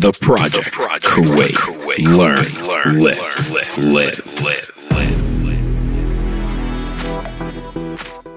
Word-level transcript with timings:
The 0.00 0.12
Project. 0.12 0.72
Kuwait. 0.72 1.52
Learn. 2.16 3.00
Live. 3.00 4.22
Live. 4.40 4.70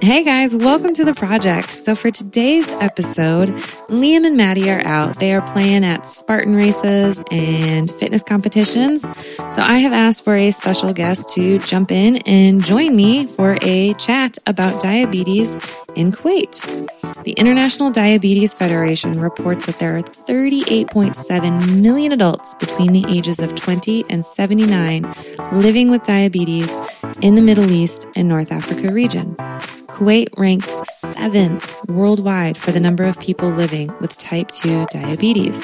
Hey 0.02 0.26
guys, 0.26 0.54
welcome 0.54 0.94
to 0.94 1.06
the 1.06 1.14
project. 1.14 1.72
So 1.72 1.96
for 1.96 2.12
today's 2.12 2.68
episode, 2.68 3.48
Liam 3.88 4.26
and 4.28 4.36
Maddie 4.36 4.70
are 4.70 4.82
out. 4.82 5.18
They 5.22 5.34
are 5.34 5.42
playing 5.54 5.86
at 5.86 6.06
Spartan 6.06 6.54
races 6.54 7.24
and 7.32 7.90
fitness 7.90 8.24
competitions. 8.24 9.04
So 9.56 9.62
I 9.62 9.78
have 9.78 9.94
asked 9.94 10.26
for 10.26 10.36
a 10.36 10.52
special 10.52 10.92
guest 10.92 11.30
to 11.36 11.60
jump 11.60 11.94
in 11.94 12.18
and 12.26 12.62
join 12.62 12.94
me 12.94 13.28
for 13.28 13.58
a 13.62 13.94
chat 13.94 14.38
about 14.46 14.82
diabetes 14.82 15.56
in 15.96 16.12
Kuwait. 16.12 16.62
The 17.24 17.34
International 17.34 17.92
Diabetes 17.92 18.54
Federation 18.54 19.20
reports 19.20 19.66
that 19.66 19.80
there 19.80 19.98
are 19.98 20.02
38.7 20.02 21.82
million 21.82 22.12
adults 22.12 22.56
between 22.56 22.92
the 22.92 23.06
ages 23.08 23.40
of 23.40 23.56
20 23.56 24.06
and 24.10 24.26
79 24.26 25.14
living 25.52 25.90
with 25.90 26.04
diabetes 26.04 26.76
in 27.22 27.36
the 27.36 27.42
Middle 27.42 27.72
East 27.72 28.08
and 28.16 28.28
North 28.28 28.52
Africa 28.52 28.94
region. 28.94 29.36
Kuwait 29.88 30.28
ranks 30.38 30.70
seventh 30.90 31.90
worldwide 31.90 32.58
for 32.58 32.72
the 32.72 32.80
number 32.80 33.04
of 33.04 33.20
people 33.20 33.50
living 33.50 33.90
with 34.02 34.18
type 34.18 34.50
2 34.50 34.88
diabetes. 34.88 35.64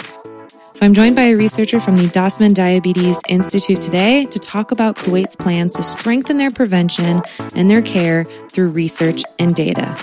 So 0.74 0.86
I'm 0.86 0.94
joined 0.94 1.16
by 1.18 1.24
a 1.24 1.36
researcher 1.36 1.82
from 1.82 1.98
the 1.98 2.04
Dasman 2.04 2.54
Diabetes 2.54 3.20
Institute 3.28 3.82
today 3.82 4.24
to 4.26 4.40
talk 4.40 4.72
about 4.72 4.96
Kuwait's 4.96 5.36
plans 5.36 5.74
to 5.74 5.84
strengthen 5.84 6.38
their 6.38 6.52
prevention 6.52 7.22
and 7.56 7.70
their 7.70 7.82
care 7.82 8.24
through 8.24 8.70
research 8.70 9.24
and 9.40 9.54
data. 9.54 9.98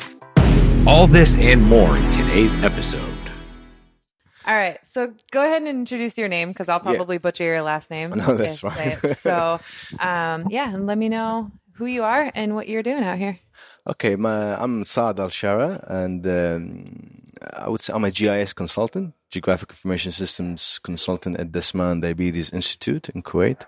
All 0.87 1.09
this 1.09 1.35
and 1.35 1.61
more 1.63 1.97
in 1.97 2.11
today's 2.13 2.55
episode. 2.63 3.03
All 4.47 4.55
right. 4.55 4.79
So 4.87 5.13
go 5.33 5.45
ahead 5.45 5.63
and 5.63 5.69
introduce 5.69 6.17
your 6.17 6.29
name 6.29 6.51
because 6.51 6.69
I'll 6.69 6.79
probably 6.79 7.19
butcher 7.19 7.43
your 7.43 7.63
last 7.63 7.91
name. 7.91 8.11
No, 8.17 8.37
that's 8.37 8.59
if 8.59 8.63
you 8.63 8.71
say 8.71 8.95
fine. 8.95 9.15
So, 9.15 9.61
um, 9.99 10.47
yeah, 10.49 10.73
and 10.73 10.87
let 10.87 10.97
me 10.97 11.09
know 11.09 11.51
who 11.73 11.87
you 11.87 12.05
are 12.05 12.31
and 12.37 12.55
what 12.55 12.69
you're 12.69 12.85
doing 12.85 13.03
out 13.03 13.19
here. 13.19 13.37
Okay, 13.89 14.15
my, 14.15 14.55
I'm 14.63 14.85
Saad 14.85 15.17
Alsharah, 15.17 15.85
and 15.91 16.25
um, 16.25 17.33
I 17.53 17.69
would 17.69 17.81
say 17.81 17.93
I'm 17.93 18.05
a 18.05 18.13
GIS 18.13 18.53
consultant, 18.53 19.15
Geographic 19.31 19.71
Information 19.71 20.13
Systems 20.13 20.79
consultant 20.85 21.41
at 21.41 21.51
Dasman 21.51 22.01
Diabetes 22.01 22.51
Institute 22.51 23.09
in 23.09 23.25
Kuwait, 23.25 23.67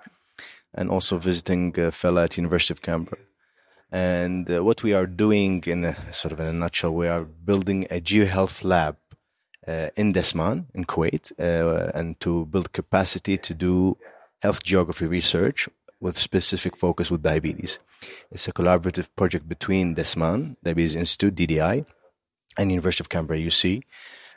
and 0.72 0.88
also 0.88 1.18
visiting 1.18 1.78
a 1.80 1.90
fellow 1.90 2.22
at 2.22 2.36
University 2.36 2.74
of 2.74 2.82
Canberra. 2.82 3.18
And 3.90 4.50
uh, 4.50 4.62
what 4.62 4.82
we 4.82 4.92
are 4.92 5.06
doing, 5.06 5.62
in 5.66 5.84
a, 5.84 6.12
sort 6.12 6.32
of 6.32 6.40
in 6.40 6.46
a 6.46 6.52
nutshell, 6.52 6.94
we 6.94 7.08
are 7.08 7.24
building 7.24 7.86
a 7.90 8.00
GeoHealth 8.00 8.64
lab 8.64 8.96
uh, 9.66 9.88
in 9.96 10.12
Dasman 10.12 10.66
in 10.74 10.84
Kuwait, 10.84 11.32
uh, 11.38 11.90
and 11.94 12.18
to 12.20 12.46
build 12.46 12.72
capacity 12.72 13.38
to 13.38 13.54
do 13.54 13.96
health 14.40 14.62
geography 14.62 15.06
research 15.06 15.68
with 16.00 16.16
specific 16.16 16.76
focus 16.76 17.10
with 17.10 17.22
diabetes. 17.22 17.78
It's 18.30 18.46
a 18.46 18.52
collaborative 18.52 19.08
project 19.16 19.48
between 19.48 19.94
Dasman 19.96 20.56
Diabetes 20.62 20.94
Institute 20.94 21.34
(DDI) 21.34 21.84
and 22.56 22.70
University 22.70 23.02
of 23.02 23.08
Canberra 23.08 23.40
(UC). 23.40 23.82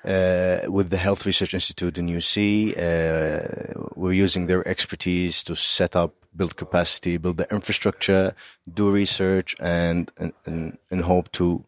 Uh, 0.03 0.61
with 0.67 0.89
the 0.89 0.97
Health 0.97 1.25
Research 1.25 1.53
Institute 1.53 1.97
in 1.97 2.07
UC, 2.07 2.75
uh, 2.75 3.73
we're 3.95 4.13
using 4.13 4.47
their 4.47 4.67
expertise 4.67 5.44
to 5.44 5.55
set 5.55 5.95
up, 5.95 6.16
build 6.35 6.55
capacity, 6.55 7.17
build 7.17 7.38
the 7.38 7.47
infrastructure, 7.52 8.33
do 8.73 8.91
research, 8.91 9.55
and 9.59 10.11
and, 10.17 10.77
and, 10.89 11.02
hope 11.02 11.31
to 11.33 11.63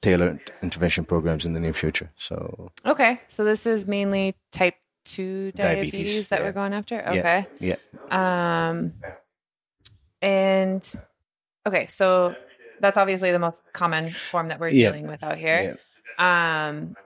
tailor 0.00 0.38
intervention 0.62 1.04
programs 1.04 1.44
in 1.44 1.52
the 1.52 1.60
near 1.60 1.72
future. 1.74 2.10
So 2.16 2.70
Okay. 2.86 3.20
So 3.28 3.44
this 3.44 3.66
is 3.66 3.86
mainly 3.86 4.34
type 4.52 4.76
2 5.04 5.52
diabetes, 5.52 5.92
Diabetes, 5.92 6.28
that 6.28 6.40
yeah. 6.40 6.46
we're 6.46 6.52
going 6.52 6.72
after. 6.72 6.94
yeah, 6.96 7.10
Okay. 7.12 7.46
yeah, 7.60 7.76
Um, 8.70 8.92
and 10.22 10.94
okay. 11.66 11.86
So 11.88 12.34
that's 12.80 12.96
obviously 12.96 13.32
the 13.32 13.38
most 13.38 13.62
common 13.72 14.08
form 14.08 14.48
that 14.48 14.60
we're 14.60 14.68
Yeah. 14.68 14.90
dealing 14.90 15.06
with 15.08 15.22
out 15.22 15.38
here. 15.38 15.78
Um, 16.18 16.96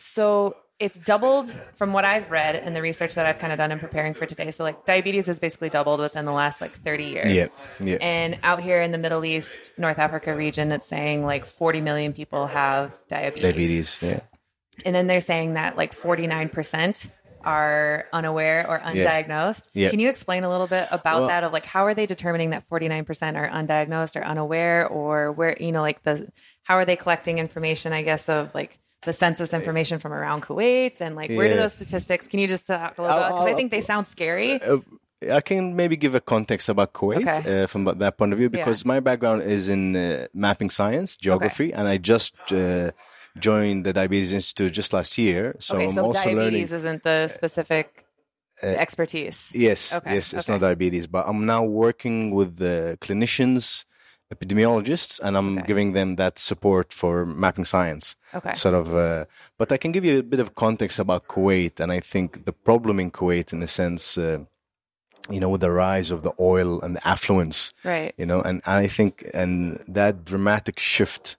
so 0.00 0.56
it's 0.78 0.98
doubled 0.98 1.50
from 1.74 1.92
what 1.92 2.06
I've 2.06 2.30
read 2.30 2.56
and 2.56 2.74
the 2.74 2.80
research 2.80 3.14
that 3.14 3.26
I've 3.26 3.38
kind 3.38 3.52
of 3.52 3.58
done 3.58 3.70
in 3.70 3.78
preparing 3.78 4.14
for 4.14 4.24
today. 4.24 4.50
So 4.50 4.64
like 4.64 4.86
diabetes 4.86 5.26
has 5.26 5.38
basically 5.38 5.68
doubled 5.68 6.00
within 6.00 6.24
the 6.24 6.32
last 6.32 6.62
like 6.62 6.72
30 6.72 7.04
years. 7.04 7.26
yeah, 7.26 7.46
yeah. 7.80 7.98
And 8.00 8.38
out 8.42 8.62
here 8.62 8.80
in 8.80 8.90
the 8.90 8.96
Middle 8.96 9.22
East, 9.24 9.78
North 9.78 9.98
Africa 9.98 10.34
region, 10.34 10.72
it's 10.72 10.86
saying 10.88 11.22
like 11.24 11.44
40 11.44 11.82
million 11.82 12.14
people 12.14 12.46
have 12.46 12.96
diabetes. 13.08 13.42
Diabetes, 13.42 13.98
yeah. 14.02 14.20
And 14.86 14.94
then 14.94 15.06
they're 15.06 15.20
saying 15.20 15.54
that 15.54 15.76
like 15.76 15.92
49% 15.94 17.12
are 17.44 18.06
unaware 18.12 18.66
or 18.68 18.78
undiagnosed. 18.78 19.68
Yeah. 19.74 19.90
Can 19.90 19.98
you 19.98 20.08
explain 20.08 20.44
a 20.44 20.48
little 20.48 20.66
bit 20.66 20.88
about 20.90 21.20
Well- 21.20 21.28
that 21.28 21.44
of 21.44 21.52
like 21.52 21.66
how 21.66 21.84
are 21.84 21.94
they 21.94 22.06
determining 22.06 22.50
that 22.50 22.66
49% 22.70 23.36
are 23.36 23.48
undiagnosed 23.48 24.18
or 24.18 24.24
unaware 24.24 24.86
or 24.88 25.32
where 25.32 25.56
you 25.60 25.72
know 25.72 25.82
like 25.82 26.02
the 26.02 26.28
how 26.62 26.76
are 26.76 26.84
they 26.84 26.96
collecting 26.96 27.38
information 27.38 27.92
I 27.92 28.02
guess 28.02 28.28
of 28.28 28.54
like 28.54 28.78
the 29.02 29.12
census 29.12 29.52
information 29.54 29.98
from 29.98 30.12
around 30.12 30.42
Kuwait 30.42 31.00
and 31.00 31.16
like 31.16 31.30
where 31.30 31.48
do 31.48 31.56
those 31.56 31.74
statistics 31.74 32.28
can 32.28 32.38
you 32.38 32.46
just 32.46 32.66
talk 32.66 32.98
a 32.98 33.02
little 33.02 33.18
bit 33.18 33.28
because 33.28 33.46
I 33.46 33.54
think 33.54 33.70
they 33.70 33.80
sound 33.80 34.06
scary. 34.06 34.60
Uh, 34.62 34.78
I 35.30 35.40
can 35.42 35.76
maybe 35.76 35.96
give 35.96 36.14
a 36.14 36.20
context 36.20 36.68
about 36.68 36.92
Kuwait 36.94 37.26
Okay. 37.26 37.62
uh, 37.62 37.66
from 37.66 37.84
that 37.84 38.16
point 38.16 38.32
of 38.32 38.38
view 38.38 38.48
because 38.48 38.84
my 38.84 39.00
background 39.00 39.42
is 39.42 39.68
in 39.68 39.94
uh, 39.94 40.26
mapping 40.32 40.70
science, 40.70 41.16
geography, 41.16 41.72
and 41.74 41.86
I 41.86 41.98
just 41.98 42.34
uh, 42.52 42.90
joined 43.38 43.84
the 43.84 43.92
Diabetes 43.92 44.32
Institute 44.32 44.72
just 44.72 44.92
last 44.94 45.18
year. 45.18 45.56
So 45.60 45.76
okay, 45.76 45.84
I'm 45.84 45.90
so 45.94 46.04
also 46.06 46.20
learning. 46.30 46.36
diabetes 46.36 46.72
isn't 46.72 47.02
the 47.02 47.28
specific 47.28 48.06
expertise. 48.62 49.52
Yes, 49.54 49.92
Okay, 49.94 50.14
yes, 50.14 50.32
it's 50.34 50.48
not 50.48 50.60
diabetes, 50.60 51.06
but 51.06 51.26
I'm 51.28 51.46
now 51.46 51.64
working 51.64 52.34
with 52.34 52.56
the 52.56 52.96
clinicians, 53.00 53.84
epidemiologists, 54.34 55.20
and 55.20 55.36
I'm 55.36 55.58
Okay. 55.58 55.66
giving 55.66 55.92
them 55.92 56.16
that 56.16 56.38
support 56.38 56.92
for 56.92 57.26
mapping 57.26 57.64
science. 57.64 58.16
Okay. 58.34 58.54
Sort 58.54 58.74
of, 58.74 58.94
uh, 58.94 59.24
but 59.58 59.72
I 59.72 59.76
can 59.76 59.92
give 59.92 60.04
you 60.04 60.18
a 60.18 60.22
bit 60.22 60.40
of 60.40 60.54
context 60.54 60.98
about 60.98 61.26
Kuwait, 61.28 61.80
and 61.80 61.90
I 61.92 62.00
think 62.00 62.44
the 62.44 62.52
problem 62.52 63.00
in 63.00 63.10
Kuwait, 63.10 63.52
in 63.52 63.62
a 63.62 63.68
sense, 63.68 64.16
uh, 64.18 64.38
you 65.28 65.40
know, 65.40 65.50
with 65.50 65.60
the 65.60 65.70
rise 65.70 66.10
of 66.10 66.22
the 66.22 66.32
oil 66.40 66.80
and 66.80 66.96
the 66.96 67.06
affluence, 67.06 67.72
Right. 67.84 68.12
you 68.16 68.26
know, 68.26 68.40
and 68.42 68.62
and 68.66 68.78
I 68.84 68.88
think, 68.88 69.28
and 69.34 69.82
that 69.88 70.24
dramatic 70.24 70.78
shift 70.78 71.36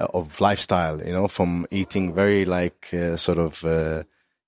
uh, 0.00 0.06
of 0.18 0.40
lifestyle, 0.40 0.98
you 1.06 1.12
know, 1.12 1.28
from 1.28 1.66
eating 1.70 2.14
very 2.14 2.44
like 2.44 2.92
uh, 2.92 3.16
sort 3.16 3.38
of, 3.38 3.64
uh, 3.64 4.02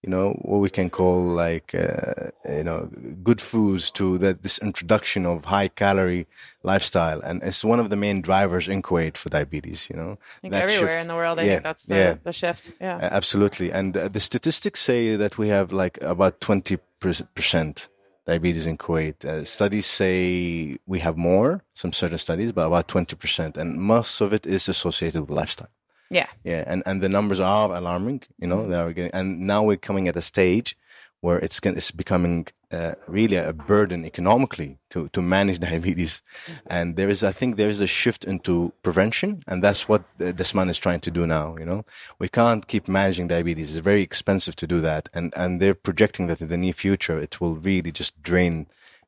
you 0.04 0.10
know, 0.10 0.32
what 0.42 0.58
we 0.58 0.68
can 0.68 0.90
call 0.90 1.22
like, 1.44 1.74
uh, 1.74 2.28
you 2.46 2.62
know, 2.62 2.90
good 3.22 3.40
foods 3.40 3.90
to 3.92 4.18
that 4.18 4.42
this 4.42 4.58
introduction 4.58 5.24
of 5.24 5.46
high 5.46 5.68
calorie 5.68 6.26
lifestyle, 6.62 7.20
and 7.22 7.42
it's 7.42 7.64
one 7.64 7.80
of 7.80 7.88
the 7.88 7.96
main 7.96 8.20
drivers 8.20 8.68
in 8.68 8.82
Kuwait 8.82 9.16
for 9.16 9.30
diabetes. 9.30 9.88
You 9.88 9.96
know, 9.96 10.18
I 10.20 10.40
think 10.42 10.54
everywhere 10.54 10.92
shift. 10.92 11.02
in 11.02 11.08
the 11.08 11.14
world, 11.14 11.38
I 11.38 11.44
Yeah, 11.44 11.48
think 11.52 11.62
that's 11.62 11.84
the, 11.84 11.96
yeah. 11.96 12.14
the 12.22 12.32
shift. 12.32 12.72
Yeah. 12.82 12.96
Uh, 12.96 13.08
Absolutely. 13.20 13.72
And 13.72 13.96
uh, 13.96 14.08
the 14.08 14.20
statistics 14.20 14.80
say 14.80 15.16
that 15.16 15.38
we 15.38 15.48
have 15.48 15.72
like 15.72 15.96
about 16.02 16.38
20% 16.40 17.88
diabetes 18.26 18.66
in 18.66 18.76
Kuwait. 18.76 19.24
Uh, 19.24 19.44
studies 19.44 19.86
say 19.86 20.76
we 20.86 20.98
have 21.00 21.16
more, 21.16 21.62
some 21.72 21.92
certain 21.94 22.18
studies, 22.18 22.52
but 22.52 22.66
about 22.66 22.88
20%. 22.88 23.56
And 23.56 23.76
most 23.80 24.20
of 24.20 24.32
it 24.34 24.46
is 24.46 24.68
associated 24.68 25.22
with 25.22 25.30
lifestyle. 25.30 25.68
Yeah. 26.14 26.28
Yeah. 26.44 26.62
And, 26.66 26.82
and 26.86 27.02
the 27.02 27.08
numbers 27.08 27.40
are 27.40 27.74
alarming, 27.74 28.22
you 28.38 28.46
know, 28.46 28.68
they 28.68 28.76
are 28.76 28.92
getting, 28.92 29.10
and 29.12 29.40
now 29.40 29.64
we're 29.64 29.76
coming 29.76 30.06
at 30.08 30.16
a 30.16 30.20
stage 30.20 30.76
where 31.20 31.38
it's, 31.38 31.58
it's 31.64 31.90
becoming 31.90 32.46
uh, 32.70 32.94
really 33.08 33.36
a 33.36 33.52
burden 33.52 34.04
economically 34.04 34.78
to, 34.90 35.08
to 35.08 35.20
manage 35.22 35.58
diabetes. 35.68 36.22
And 36.66 36.96
there 36.96 37.08
is, 37.08 37.24
I 37.24 37.32
think 37.32 37.56
there 37.56 37.70
is 37.70 37.80
a 37.80 37.86
shift 37.86 38.24
into 38.24 38.72
prevention. 38.82 39.42
And 39.48 39.64
that's 39.64 39.88
what 39.88 40.02
Dasman 40.18 40.68
is 40.68 40.78
trying 40.78 41.00
to 41.00 41.10
do 41.10 41.26
now. 41.26 41.56
You 41.56 41.64
know, 41.64 41.84
we 42.18 42.28
can't 42.28 42.66
keep 42.68 42.86
managing 42.86 43.28
diabetes. 43.28 43.74
It's 43.74 43.84
very 43.84 44.02
expensive 44.02 44.54
to 44.56 44.66
do 44.66 44.80
that. 44.82 45.08
And, 45.14 45.32
and 45.36 45.60
they're 45.60 45.74
projecting 45.74 46.28
that 46.28 46.42
in 46.42 46.48
the 46.48 46.58
near 46.58 46.74
future, 46.74 47.18
it 47.18 47.40
will 47.40 47.56
really 47.56 47.90
just 47.90 48.22
drain, 48.22 48.66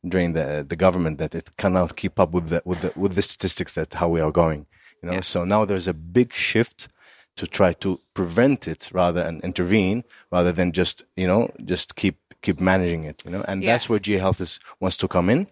drain 0.09 0.33
the, 0.33 0.67
the 0.69 0.77
government 0.77 1.19
that 1.19 1.35
it 1.35 1.57
cannot 1.57 1.97
keep 1.97 2.19
up 2.19 2.33
with 2.33 2.49
the, 2.49 2.63
with 2.65 2.81
the, 2.81 2.93
with 2.99 3.15
the 3.15 3.23
statistics 3.23 3.75
that 3.75 3.95
how 3.95 4.09
we 4.09 4.21
are 4.21 4.33
going. 4.33 4.67
You 5.03 5.11
know, 5.11 5.21
so 5.21 5.45
now 5.45 5.65
there's 5.65 5.87
a 5.87 5.95
big 5.95 6.33
shift 6.33 6.89
to 7.37 7.47
try 7.47 7.73
to 7.75 8.01
prevent 8.15 8.67
it 8.69 8.91
rather 8.93 9.21
and 9.23 9.43
intervene 9.45 10.05
rather 10.33 10.53
than 10.53 10.73
just 10.73 11.05
you 11.17 11.27
know 11.27 11.51
just 11.65 11.95
keep 11.97 12.17
keep 12.43 12.61
managing 12.61 13.05
it 13.05 13.23
you 13.25 13.31
know 13.31 13.45
and 13.49 13.63
Yeah. 13.63 13.73
that's 13.73 13.89
where 13.89 13.99
G 13.99 14.15
Health 14.15 14.41
is 14.41 14.59
wants 14.81 14.97
to 14.99 15.09
come 15.09 15.29
in 15.31 15.47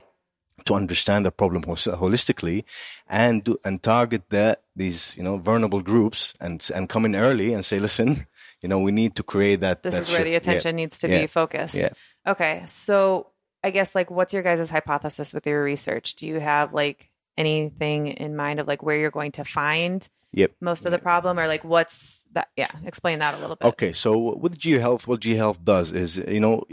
to 0.64 0.74
understand 0.74 1.26
the 1.26 1.32
problem 1.32 1.62
holistically 1.64 2.64
and 3.08 3.42
do, 3.44 3.56
and 3.64 3.82
target 3.82 4.22
the 4.30 4.58
these 4.76 5.16
you 5.16 5.22
know 5.22 5.36
vulnerable 5.38 5.82
groups 5.82 6.32
and 6.40 6.70
and 6.74 6.88
come 6.88 7.04
in 7.04 7.14
early 7.14 7.52
and 7.52 7.64
say 7.64 7.78
listen 7.78 8.26
you 8.62 8.68
know 8.68 8.78
we 8.80 8.92
need 8.92 9.14
to 9.16 9.22
create 9.22 9.60
that 9.60 9.82
This 9.82 9.94
that 9.94 10.02
is 10.02 10.10
where 10.10 10.24
the 10.24 10.30
Yeah. 10.30 10.36
attention 10.38 10.76
needs 10.76 10.98
to 11.00 11.08
Yeah. 11.08 11.20
be 11.22 11.26
focused. 11.26 11.74
Yeah. 11.76 11.90
Okay. 12.26 12.62
So 12.66 13.28
I 13.62 13.70
guess 13.70 13.94
like 13.94 14.10
what's 14.10 14.32
your 14.32 14.42
guys' 14.42 14.70
hypothesis 14.70 15.34
with 15.34 15.46
your 15.46 15.62
research? 15.62 16.14
Do 16.16 16.26
you 16.26 16.38
have 16.40 16.72
like 16.72 17.10
anything 17.36 18.08
in 18.08 18.36
mind 18.36 18.60
of 18.60 18.66
like 18.66 18.82
where 18.82 18.96
you're 18.96 19.10
going 19.10 19.32
to 19.32 19.44
find 19.44 20.08
Yep. 20.36 20.50
most 20.60 20.84
of 20.84 20.90
the 20.90 20.98
problem 20.98 21.38
or 21.38 21.46
like 21.46 21.62
what's 21.62 22.24
that? 22.32 22.48
Yeah, 22.56 22.70
explain 22.84 23.20
that 23.20 23.34
a 23.34 23.38
little 23.38 23.54
bit. 23.54 23.68
Okay, 23.68 23.92
so 23.92 24.36
with 24.36 24.58
GeoHealth, 24.58 25.06
what 25.06 25.20
GeoHealth 25.20 25.62
does 25.62 25.92
is, 25.92 26.16
you 26.16 26.40
know, 26.40 26.64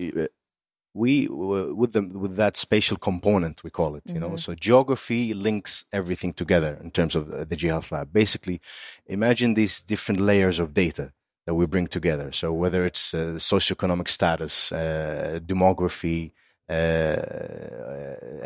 we 0.93 1.27
with 1.29 1.93
the 1.93 2.01
with 2.01 2.35
that 2.35 2.57
spatial 2.57 2.97
component 2.97 3.63
we 3.63 3.69
call 3.69 3.95
it, 3.95 4.03
you 4.13 4.19
know, 4.19 4.35
so 4.35 4.53
geography 4.55 5.33
links 5.33 5.85
everything 5.93 6.33
together 6.33 6.79
in 6.83 6.91
terms 6.91 7.15
of 7.15 7.31
uh, 7.31 7.43
the 7.45 7.55
GeoHealth 7.55 7.91
lab. 7.91 8.11
Basically, 8.11 8.59
imagine 9.05 9.53
these 9.53 9.81
different 9.81 10.19
layers 10.19 10.59
of 10.59 10.73
data 10.73 11.13
that 11.45 11.55
we 11.55 11.65
bring 11.65 11.87
together. 11.87 12.31
So 12.31 12.51
whether 12.51 12.85
it's 12.85 13.13
uh, 13.13 13.35
socioeconomic 13.37 14.07
status, 14.07 14.71
uh, 14.71 15.39
demography, 15.45 16.27
uh, 16.27 16.31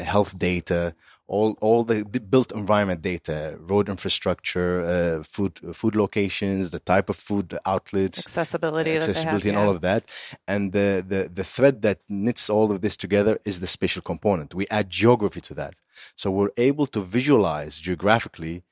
health 0.03 0.37
data, 0.37 0.95
all 1.27 1.57
all 1.61 1.83
the, 1.83 2.03
built 2.33 2.51
environment 2.51 3.01
data, 3.01 3.57
road 3.59 3.89
infrastructure, 3.89 4.71
uh, 4.85 5.23
food 5.23 5.59
food 5.73 5.95
locations, 5.95 6.71
the 6.71 6.79
type 6.79 7.09
of 7.09 7.15
food 7.15 7.57
outlets, 7.65 8.19
accessibility, 8.19 8.91
they 8.91 8.93
have, 8.95 9.09
accessibility, 9.09 9.49
and 9.49 9.57
yeah. 9.57 9.63
all 9.63 9.69
of 9.69 9.81
that. 9.81 10.03
And 10.47 10.71
the, 10.71 11.03
the 11.07 11.29
the 11.33 11.43
thread 11.43 11.81
that 11.81 11.99
knits 12.09 12.49
all 12.49 12.71
of 12.71 12.81
this 12.81 12.95
together 12.97 13.39
is 13.45 13.59
the 13.59 13.67
spatial 13.67 14.01
component. 14.01 14.53
We 14.53 14.67
add 14.69 14.89
geography 14.89 15.41
to 15.41 15.53
that, 15.55 15.75
so 16.15 16.29
we're 16.31 16.55
able 16.57 16.87
to 16.87 17.01
visualize 17.01 17.79
geographically 17.79 18.63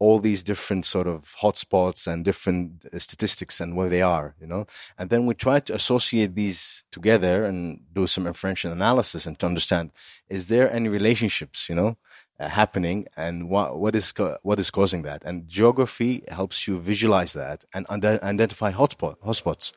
all 0.00 0.18
these 0.18 0.42
different 0.42 0.86
sort 0.86 1.06
of 1.06 1.36
hotspots 1.42 2.06
and 2.06 2.24
different 2.24 2.86
uh, 2.92 2.98
statistics 2.98 3.60
and 3.60 3.76
where 3.76 3.90
they 3.90 4.00
are, 4.02 4.34
you 4.40 4.46
know. 4.46 4.66
And 4.98 5.10
then 5.10 5.26
we 5.26 5.34
try 5.34 5.60
to 5.60 5.74
associate 5.74 6.34
these 6.34 6.84
together 6.90 7.44
and 7.44 7.80
do 7.92 8.06
some 8.06 8.26
inferential 8.26 8.72
analysis 8.72 9.26
and 9.26 9.38
to 9.38 9.46
understand 9.46 9.92
is 10.28 10.48
there 10.48 10.72
any 10.72 10.88
relationships, 10.88 11.68
you 11.68 11.74
know, 11.74 11.98
uh, 12.40 12.48
happening 12.48 13.06
and 13.16 13.50
what 13.50 13.78
what 13.78 13.94
is 13.94 14.14
what 14.42 14.58
is 14.58 14.70
causing 14.70 15.02
that. 15.02 15.22
And 15.24 15.46
geography 15.46 16.24
helps 16.28 16.66
you 16.66 16.78
visualize 16.78 17.34
that 17.34 17.64
and 17.74 17.86
identify 17.92 18.72
hotspot 18.72 19.16
hotspots, 19.18 19.74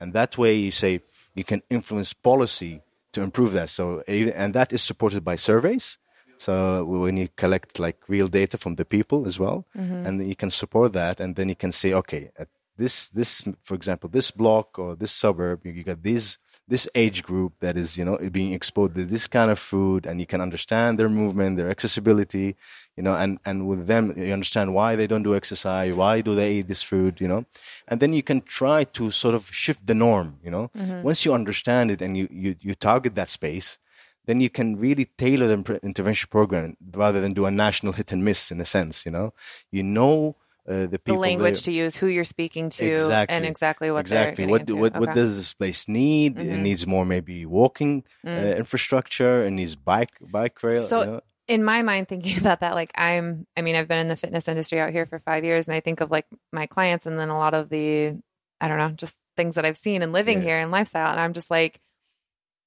and 0.00 0.12
that 0.12 0.38
way 0.38 0.54
you 0.54 0.70
say 0.70 1.00
you 1.34 1.42
can 1.42 1.62
influence 1.68 2.12
policy 2.12 2.82
to 3.12 3.22
improve 3.22 3.52
that. 3.52 3.68
So 3.70 4.04
and 4.06 4.54
that 4.54 4.72
is 4.72 4.82
supported 4.82 5.24
by 5.24 5.34
surveys. 5.34 5.98
So 6.44 6.84
when 6.84 7.16
you 7.16 7.28
collect 7.36 7.78
like 7.78 7.98
real 8.06 8.28
data 8.28 8.56
from 8.58 8.74
the 8.74 8.84
people 8.84 9.26
as 9.26 9.38
well, 9.38 9.64
mm-hmm. 9.76 10.06
and 10.06 10.14
you 10.26 10.36
can 10.36 10.50
support 10.50 10.92
that, 10.92 11.18
and 11.20 11.36
then 11.36 11.48
you 11.48 11.56
can 11.56 11.72
say, 11.72 11.94
okay, 11.94 12.30
at 12.36 12.48
this 12.76 13.08
this 13.08 13.42
for 13.62 13.74
example, 13.74 14.08
this 14.10 14.30
block 14.30 14.78
or 14.78 14.94
this 14.94 15.12
suburb, 15.12 15.64
you, 15.64 15.72
you 15.72 15.84
got 15.84 16.02
this 16.02 16.38
this 16.66 16.88
age 16.94 17.22
group 17.22 17.52
that 17.60 17.76
is 17.76 17.96
you 17.98 18.04
know 18.04 18.16
being 18.30 18.52
exposed 18.52 18.94
to 18.96 19.04
this 19.04 19.26
kind 19.26 19.50
of 19.50 19.58
food, 19.58 20.04
and 20.04 20.20
you 20.20 20.26
can 20.26 20.42
understand 20.42 20.98
their 20.98 21.08
movement, 21.08 21.56
their 21.56 21.70
accessibility, 21.70 22.56
you 22.96 23.02
know, 23.02 23.14
and 23.14 23.38
and 23.46 23.66
with 23.66 23.86
them 23.86 24.12
you 24.16 24.32
understand 24.32 24.74
why 24.74 24.96
they 24.96 25.06
don't 25.06 25.22
do 25.22 25.34
exercise, 25.34 25.94
why 25.94 26.20
do 26.20 26.34
they 26.34 26.50
eat 26.56 26.68
this 26.68 26.82
food, 26.82 27.22
you 27.22 27.28
know, 27.28 27.46
and 27.88 28.00
then 28.00 28.12
you 28.12 28.22
can 28.22 28.40
try 28.42 28.84
to 28.98 29.10
sort 29.10 29.34
of 29.34 29.42
shift 29.62 29.86
the 29.86 29.94
norm, 29.94 30.28
you 30.44 30.50
know. 30.50 30.70
Mm-hmm. 30.76 31.02
Once 31.02 31.24
you 31.24 31.32
understand 31.32 31.90
it 31.90 32.02
and 32.02 32.18
you 32.18 32.28
you 32.30 32.56
you 32.60 32.74
target 32.74 33.14
that 33.14 33.30
space 33.30 33.78
then 34.26 34.40
you 34.40 34.48
can 34.50 34.76
really 34.76 35.06
tailor 35.18 35.48
the 35.54 35.80
intervention 35.82 36.28
program 36.30 36.76
rather 36.92 37.20
than 37.20 37.32
do 37.32 37.46
a 37.46 37.50
national 37.50 37.92
hit 37.92 38.12
and 38.12 38.24
miss 38.24 38.50
in 38.50 38.60
a 38.60 38.64
sense 38.64 39.04
you 39.06 39.12
know 39.12 39.32
you 39.70 39.82
know 39.82 40.36
uh, 40.66 40.86
the 40.86 40.98
the 41.04 41.12
language 41.12 41.60
to 41.60 41.70
use, 41.72 41.94
who 41.94 42.06
you're 42.06 42.24
speaking 42.24 42.70
to, 42.70 42.90
exactly 42.90 43.36
and 43.36 43.44
exactly 43.44 43.90
what 43.90 44.06
they're 44.06 44.28
exactly 44.30 44.46
what 44.46 44.62
into. 44.62 44.76
what, 44.76 44.94
what 44.94 45.02
Okay. 45.02 45.10
Mm-hmm. 45.10 45.14
does 45.20 45.36
this 45.36 45.52
place 45.52 45.88
need 45.88 46.38
it 46.38 46.56
needs 46.58 46.86
more 46.86 47.04
maybe 47.04 47.44
walking 47.44 48.02
uh, 48.26 48.30
infrastructure 48.30 49.44
it 49.44 49.50
needs 49.50 49.76
bike 49.76 50.12
bike 50.32 50.62
rail 50.62 50.82
So- 50.82 51.00
you 51.00 51.06
know? 51.06 51.20
in 51.48 51.62
my 51.62 51.82
mind 51.82 52.08
thinking 52.08 52.38
about 52.44 52.60
that 52.60 52.74
like 52.74 52.90
i'm 52.96 53.46
i 53.58 53.60
mean 53.60 53.76
i've 53.76 53.88
been 53.88 53.98
in 53.98 54.08
the 54.08 54.16
fitness 54.16 54.48
industry 54.48 54.80
out 54.80 54.88
here 54.90 55.04
for 55.04 55.18
five 55.18 55.44
years 55.44 55.68
and 55.68 55.74
i 55.76 55.80
think 55.80 56.00
of 56.00 56.10
like 56.10 56.24
my 56.50 56.64
clients 56.64 57.04
and 57.04 57.18
then 57.18 57.28
a 57.28 57.36
lot 57.36 57.52
of 57.52 57.68
the 57.68 58.16
i 58.62 58.66
don't 58.66 58.78
know 58.78 58.88
just 58.92 59.14
things 59.36 59.56
that 59.56 59.66
i've 59.66 59.76
seen 59.76 60.00
and 60.00 60.14
living 60.14 60.38
Yeah. 60.38 60.44
here 60.48 60.58
and 60.60 60.70
lifestyle 60.70 61.10
and 61.10 61.20
i'm 61.20 61.34
just 61.34 61.50
like 61.50 61.78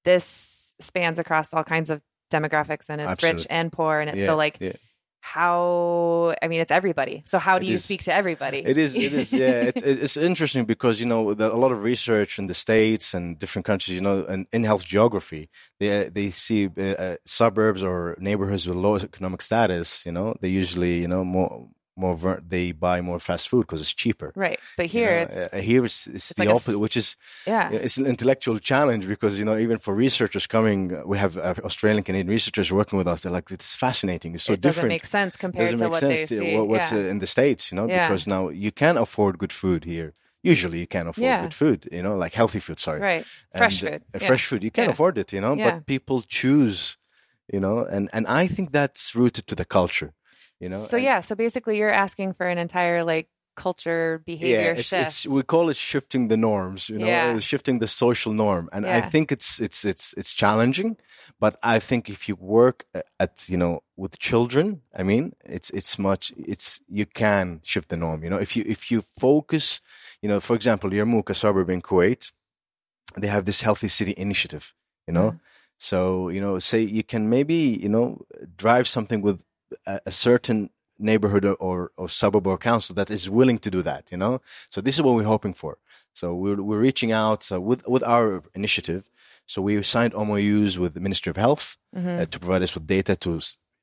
this 0.03 0.66
spans 0.79 1.19
across 1.19 1.53
all 1.53 1.63
kinds 1.63 1.89
of 1.89 2.01
demographics 2.31 2.85
and 2.89 2.99
it's 3.01 3.23
rich 3.23 3.47
and 3.49 3.71
poor 3.71 3.99
and 3.99 4.09
it's 4.09 4.19
Yeah, 4.19 4.25
so 4.27 4.35
like 4.35 4.57
yeah. 4.59 4.73
how 5.21 6.33
i 6.41 6.47
mean 6.47 6.59
it's 6.61 6.71
everybody 6.71 7.23
so 7.25 7.37
how 7.39 7.59
do 7.59 7.65
It 7.65 7.69
you 7.69 7.75
is- 7.75 7.83
speak 7.83 8.03
to 8.03 8.13
everybody 8.13 8.59
It 8.65 8.77
is. 8.77 8.95
It 8.95 9.13
is. 9.13 9.33
Yeah. 9.33 9.69
It's 9.69 9.81
it's 10.05 10.17
interesting 10.17 10.65
because 10.65 10.99
you 11.01 11.05
know 11.05 11.33
the, 11.33 11.47
a 11.53 11.59
lot 11.63 11.71
of 11.71 11.83
research 11.83 12.31
in 12.39 12.47
the 12.47 12.53
states 12.53 13.13
and 13.13 13.37
different 13.39 13.65
countries. 13.65 13.95
You 13.95 14.01
know, 14.07 14.25
and 14.33 14.45
in 14.51 14.63
health 14.63 14.85
geography, 14.85 15.43
they 15.79 16.09
they 16.17 16.29
see 16.31 16.61
uh, 16.77 16.81
uh, 17.05 17.15
suburbs 17.25 17.81
or 17.83 18.15
neighborhoods 18.19 18.67
with 18.67 18.77
low 18.77 18.95
economic 18.95 19.41
status. 19.41 20.05
You 20.07 20.11
know, 20.17 20.27
they 20.41 20.49
usually 20.61 20.95
you 21.03 21.07
know 21.13 21.23
more 21.23 21.67
more 21.97 22.15
ver- 22.15 22.41
they 22.47 22.71
buy 22.71 23.01
more 23.01 23.19
fast 23.19 23.49
food 23.49 23.63
because 23.65 23.81
it's 23.81 23.93
cheaper. 24.03 24.29
right 24.35 24.59
but 24.77 24.85
You 24.93 24.99
here 24.99 25.15
know, 25.15 25.23
it's 25.25 25.53
uh, 25.53 25.57
here 25.69 25.83
it's, 25.85 26.07
it's, 26.07 26.27
the 26.33 26.41
like 26.43 26.49
a 26.49 26.55
opposite, 26.55 26.79
which 26.85 26.97
is 27.01 27.07
yeah 27.45 27.71
it's 27.87 27.97
an 27.97 28.05
intellectual 28.05 28.57
challenge 28.71 29.03
because 29.07 29.33
you 29.39 29.45
know 29.45 29.57
even 29.65 29.77
for 29.85 29.93
researchers 30.05 30.45
coming, 30.47 30.79
uh, 30.95 31.01
we 31.11 31.17
have 31.17 31.33
uh, 31.37 31.55
Australian 31.69 32.03
Canadian 32.03 32.29
researchers 32.37 32.71
working 32.71 32.97
with 32.99 33.07
us. 33.07 33.21
They're 33.21 33.31
like, 33.39 33.49
it's 33.57 33.75
fascinating. 33.75 34.35
It's 34.35 34.43
so 34.43 34.53
it 34.53 34.61
doesn't 34.61 34.69
different 34.69 34.93
make 34.97 35.05
sense 35.05 35.33
compared 35.45 35.69
doesn't 35.71 35.85
to 35.87 35.89
what 35.93 35.99
sense 36.05 36.13
they 36.29 36.35
to 36.37 36.37
see 36.41 36.55
what- 36.55 36.67
what's 36.71 36.91
yeah. 36.91 36.99
uh, 37.07 37.11
in 37.13 37.17
the 37.19 37.27
states, 37.27 37.63
you 37.71 37.75
know, 37.77 37.87
Yeah. 37.87 38.07
because 38.07 38.23
now 38.35 38.43
you 38.65 38.71
can 38.83 38.95
afford 39.05 39.33
good 39.43 39.53
food 39.63 39.83
here. 39.93 40.09
Usually, 40.53 40.79
you 40.83 40.87
can 40.87 41.07
afford 41.07 41.25
Yeah. 41.31 41.41
good 41.45 41.53
food, 41.61 41.79
you 41.91 42.01
know, 42.05 42.15
like 42.23 42.33
healthy 42.41 42.59
food. 42.65 42.79
Sorry, 42.79 43.01
right 43.11 43.25
fresh 43.57 43.81
And, 43.81 43.91
food 43.91 44.01
uh, 44.15 44.19
Yeah. 44.21 44.27
fresh 44.29 44.45
food. 44.49 44.61
You 44.67 44.71
can 44.77 44.83
Yeah. 44.85 44.91
afford 44.93 45.17
it, 45.17 45.29
you 45.35 45.41
know, 45.45 45.55
but 45.65 45.85
people 45.93 46.17
choose, 46.39 46.79
you 47.53 47.59
know, 47.63 47.77
and 47.95 48.05
and 48.15 48.23
I 48.43 48.47
think 48.55 48.67
that's 48.71 49.03
rooted 49.19 49.45
to 49.47 49.55
the 49.55 49.65
culture, 49.77 50.09
you 50.59 50.69
know. 50.69 50.77
so 50.79 50.97
and- 50.97 51.05
yeah 51.05 51.19
so 51.21 51.35
basically 51.35 51.77
you're 51.77 51.91
asking 52.05 52.33
for 52.33 52.47
an 52.47 52.57
entire 52.57 53.03
like 53.03 53.27
culture 53.55 54.21
behavior 54.25 54.73
yeah, 54.73 54.79
it's, 54.79 54.89
shift 54.89 55.01
it's 55.01 55.27
we 55.27 55.41
call 55.41 55.69
it 55.69 55.75
shifting 55.75 56.27
the 56.27 56.37
norms, 56.37 56.89
you 56.89 56.99
know, 56.99 57.07
Yeah. 57.07 57.33
uh, 57.35 57.39
shifting 57.39 57.79
the 57.79 57.87
social 57.87 58.31
norm, 58.31 58.69
and 58.71 58.85
I 58.85 59.01
think 59.01 59.31
it's 59.31 59.59
it's 59.59 59.83
it's 59.83 60.13
it's 60.19 60.31
challenging, 60.31 60.95
but 61.39 61.55
I 61.63 61.79
think 61.79 62.07
if 62.07 62.29
you 62.29 62.35
work 62.35 62.85
at 63.19 63.49
you 63.49 63.57
know 63.57 63.81
with 63.95 64.19
children, 64.19 64.81
I 64.95 65.01
mean, 65.01 65.33
it's 65.43 65.69
it's 65.71 65.97
much 65.97 66.31
it's 66.37 66.81
you 66.87 67.05
can 67.07 67.61
shift 67.63 67.89
the 67.89 67.97
norm, 67.97 68.23
you 68.23 68.29
know, 68.29 68.37
if 68.39 68.55
you 68.55 68.63
if 68.67 68.91
you 68.91 69.01
focus, 69.01 69.81
you 70.21 70.29
know, 70.29 70.39
for 70.39 70.55
example, 70.55 70.91
Yarmouk, 70.91 71.27
a 71.31 71.33
suburb 71.33 71.69
in 71.71 71.81
Kuwait, 71.81 72.31
they 73.17 73.27
have 73.27 73.45
this 73.45 73.61
healthy 73.61 73.87
city 73.87 74.13
initiative, 74.17 74.75
you 75.07 75.13
know, 75.13 75.29
Mm-hmm. 75.31 75.37
so 75.79 76.29
you 76.29 76.41
know, 76.41 76.59
say 76.59 76.81
you 76.81 77.03
can 77.03 77.23
maybe 77.27 77.55
you 77.83 77.89
know 77.89 78.21
drive 78.55 78.87
something 78.87 79.21
with 79.23 79.43
a, 79.87 79.99
a 80.05 80.11
certain 80.11 80.69
neighborhood 80.99 81.45
or, 81.45 81.91
or, 81.95 82.09
suburb 82.09 82.47
or 82.47 82.57
council 82.57 82.95
that 82.95 83.09
is 83.11 83.29
willing 83.29 83.59
to 83.59 83.69
do 83.69 83.81
that, 83.83 84.11
you 84.11 84.17
know? 84.17 84.41
So 84.69 84.81
this 84.81 84.95
is 84.95 85.01
what 85.03 85.15
we're 85.15 85.23
hoping 85.23 85.53
for. 85.53 85.77
So 86.13 86.33
we're, 86.33 86.61
we're 86.61 86.79
reaching 86.79 87.11
out 87.11 87.43
so 87.43 87.59
with, 87.59 87.87
with 87.87 88.03
our 88.03 88.43
initiative. 88.55 89.07
So 89.45 89.61
we 89.61 89.81
signed 89.83 90.13
MOUs 90.15 90.79
with 90.79 90.93
the 90.95 90.99
Ministry 90.99 91.29
of 91.29 91.37
Health 91.37 91.77
Mm-hmm. 91.95 92.19
uh, 92.21 92.25
to 92.25 92.39
provide 92.39 92.61
us 92.61 92.75
with 92.75 92.85
data 92.85 93.15
to, 93.15 93.39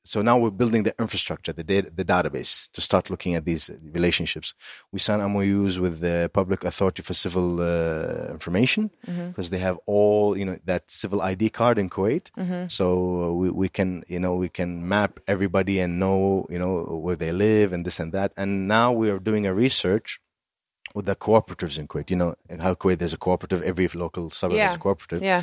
so 0.06 0.20
now 0.22 0.36
we're 0.38 0.50
building 0.50 0.82
the 0.82 0.94
infrastructure, 0.98 1.52
the 1.52 1.64
data, 1.64 1.90
the 2.00 2.04
database 2.04 2.70
to 2.72 2.80
start 2.80 3.08
looking 3.10 3.34
at 3.34 3.44
these 3.46 3.70
relationships. 3.98 4.54
We 4.92 4.98
signed 4.98 5.22
MOUs 5.32 5.80
with 5.80 6.00
the 6.00 6.30
Public 6.32 6.62
Authority 6.64 7.02
for 7.02 7.14
Civil 7.14 7.48
uh, 7.60 8.30
Information 8.30 8.90
Mm-hmm. 9.06 9.28
because 9.28 9.48
they 9.50 9.58
have 9.68 9.78
all, 9.86 10.36
you 10.36 10.44
know, 10.44 10.58
that 10.64 10.90
civil 10.90 11.20
ID 11.22 11.50
card 11.50 11.78
in 11.78 11.88
Kuwait. 11.90 12.30
Mm-hmm. 12.38 12.66
So 12.68 13.32
we, 13.40 13.48
we 13.50 13.68
can, 13.68 14.04
you 14.08 14.20
know, 14.20 14.34
we 14.34 14.48
can 14.48 14.86
map 14.88 15.20
everybody 15.26 15.80
and 15.80 15.98
know, 15.98 16.46
you 16.50 16.58
know, 16.58 16.74
where 17.04 17.16
they 17.16 17.32
live 17.32 17.72
and 17.72 17.84
this 17.86 17.98
and 18.00 18.12
that. 18.12 18.32
And 18.36 18.68
now 18.68 18.92
we 18.92 19.10
are 19.10 19.18
doing 19.18 19.46
a 19.46 19.54
research 19.54 20.20
with 20.94 21.06
the 21.06 21.16
cooperatives 21.16 21.78
in 21.78 21.88
Kuwait. 21.88 22.10
You 22.10 22.16
know, 22.16 22.34
in 22.48 22.58
how 22.60 22.74
Kuwait 22.74 22.98
there's 22.98 23.14
a 23.14 23.18
cooperative, 23.18 23.62
every 23.62 23.88
local 23.94 24.30
suburb 24.30 24.58
has 24.58 24.70
Yeah. 24.72 24.74
a 24.76 24.78
cooperative. 24.78 25.22
yeah 25.22 25.42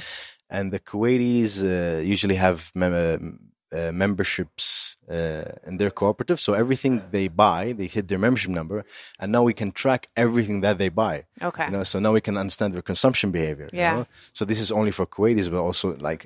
And 0.49 0.71
the 0.71 0.79
Kuwaitis 0.79 1.63
uh, 1.63 2.01
usually 2.01 2.35
have 2.35 2.71
mem- 2.75 3.39
uh, 3.73 3.91
memberships 3.91 4.97
uh, 5.09 5.43
in 5.67 5.77
their 5.77 5.91
cooperative. 5.91 6.39
So 6.39 6.53
everything 6.53 7.01
they 7.11 7.27
buy, 7.29 7.73
they 7.73 7.87
hit 7.87 8.07
their 8.07 8.19
membership 8.19 8.51
number. 8.51 8.83
And 9.19 9.31
now 9.31 9.43
we 9.43 9.53
can 9.53 9.71
track 9.71 10.07
everything 10.15 10.61
that 10.61 10.77
they 10.77 10.89
buy. 10.89 11.25
okay 11.41 11.65
You 11.65 11.71
know, 11.71 11.83
so 11.83 11.99
now 11.99 12.13
we 12.13 12.21
can 12.21 12.37
understand 12.37 12.73
their 12.73 12.81
consumption 12.83 13.31
behavior. 13.31 13.67
you 13.71 13.79
Yeah. 13.79 13.93
know? 13.95 14.05
So 14.33 14.45
this 14.45 14.59
is 14.59 14.71
only 14.71 14.91
for 14.91 15.05
Kuwaitis, 15.05 15.49
but 15.49 15.59
also 15.61 15.95
like, 15.97 16.25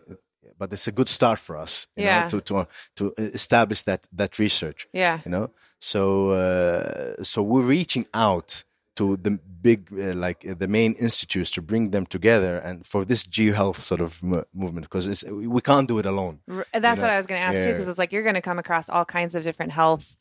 but 0.57 0.71
it's 0.73 0.87
a 0.87 0.91
good 0.91 1.09
start 1.09 1.39
for 1.39 1.55
us. 1.57 1.87
You 1.95 2.05
Yeah. 2.05 2.19
Know, 2.21 2.29
to 2.29 2.41
to 2.41 2.67
to 2.97 3.13
establish 3.33 3.83
that 3.83 4.01
that 4.17 4.39
research. 4.39 4.87
yeah 4.93 5.19
You 5.25 5.31
know, 5.31 5.49
so 5.79 6.01
uh, 6.29 7.23
so 7.23 7.41
we're 7.43 7.67
reaching 7.79 8.05
out 8.13 8.63
to 8.95 9.17
the 9.17 9.31
big 9.61 9.87
uh, 9.91 10.13
like 10.13 10.45
uh, 10.49 10.53
the 10.57 10.67
main 10.67 10.93
institutes 10.93 11.51
to 11.51 11.61
bring 11.61 11.91
them 11.91 12.05
together 12.05 12.57
and 12.57 12.85
for 12.85 13.03
this 13.05 13.25
geohealth 13.25 13.77
sort 13.77 14.01
of 14.01 14.21
mo- 14.23 14.45
movement 14.53 14.85
because 14.89 15.23
we 15.29 15.61
can't 15.61 15.87
do 15.87 15.99
it 15.99 16.05
alone. 16.05 16.39
R- 16.49 16.65
That's 16.73 16.97
you 16.97 17.01
what? 17.03 17.11
I 17.11 17.17
was 17.17 17.25
going 17.25 17.41
to 17.41 17.47
ask 17.47 17.59
too, 17.61 17.71
because 17.71 17.87
it's 17.87 17.97
like 17.99 18.11
you're 18.13 18.23
going 18.23 18.35
to 18.35 18.41
come 18.41 18.59
across 18.59 18.89
all 18.89 19.05
kinds 19.05 19.35
of 19.35 19.43
different 19.43 19.71
health 19.71 20.15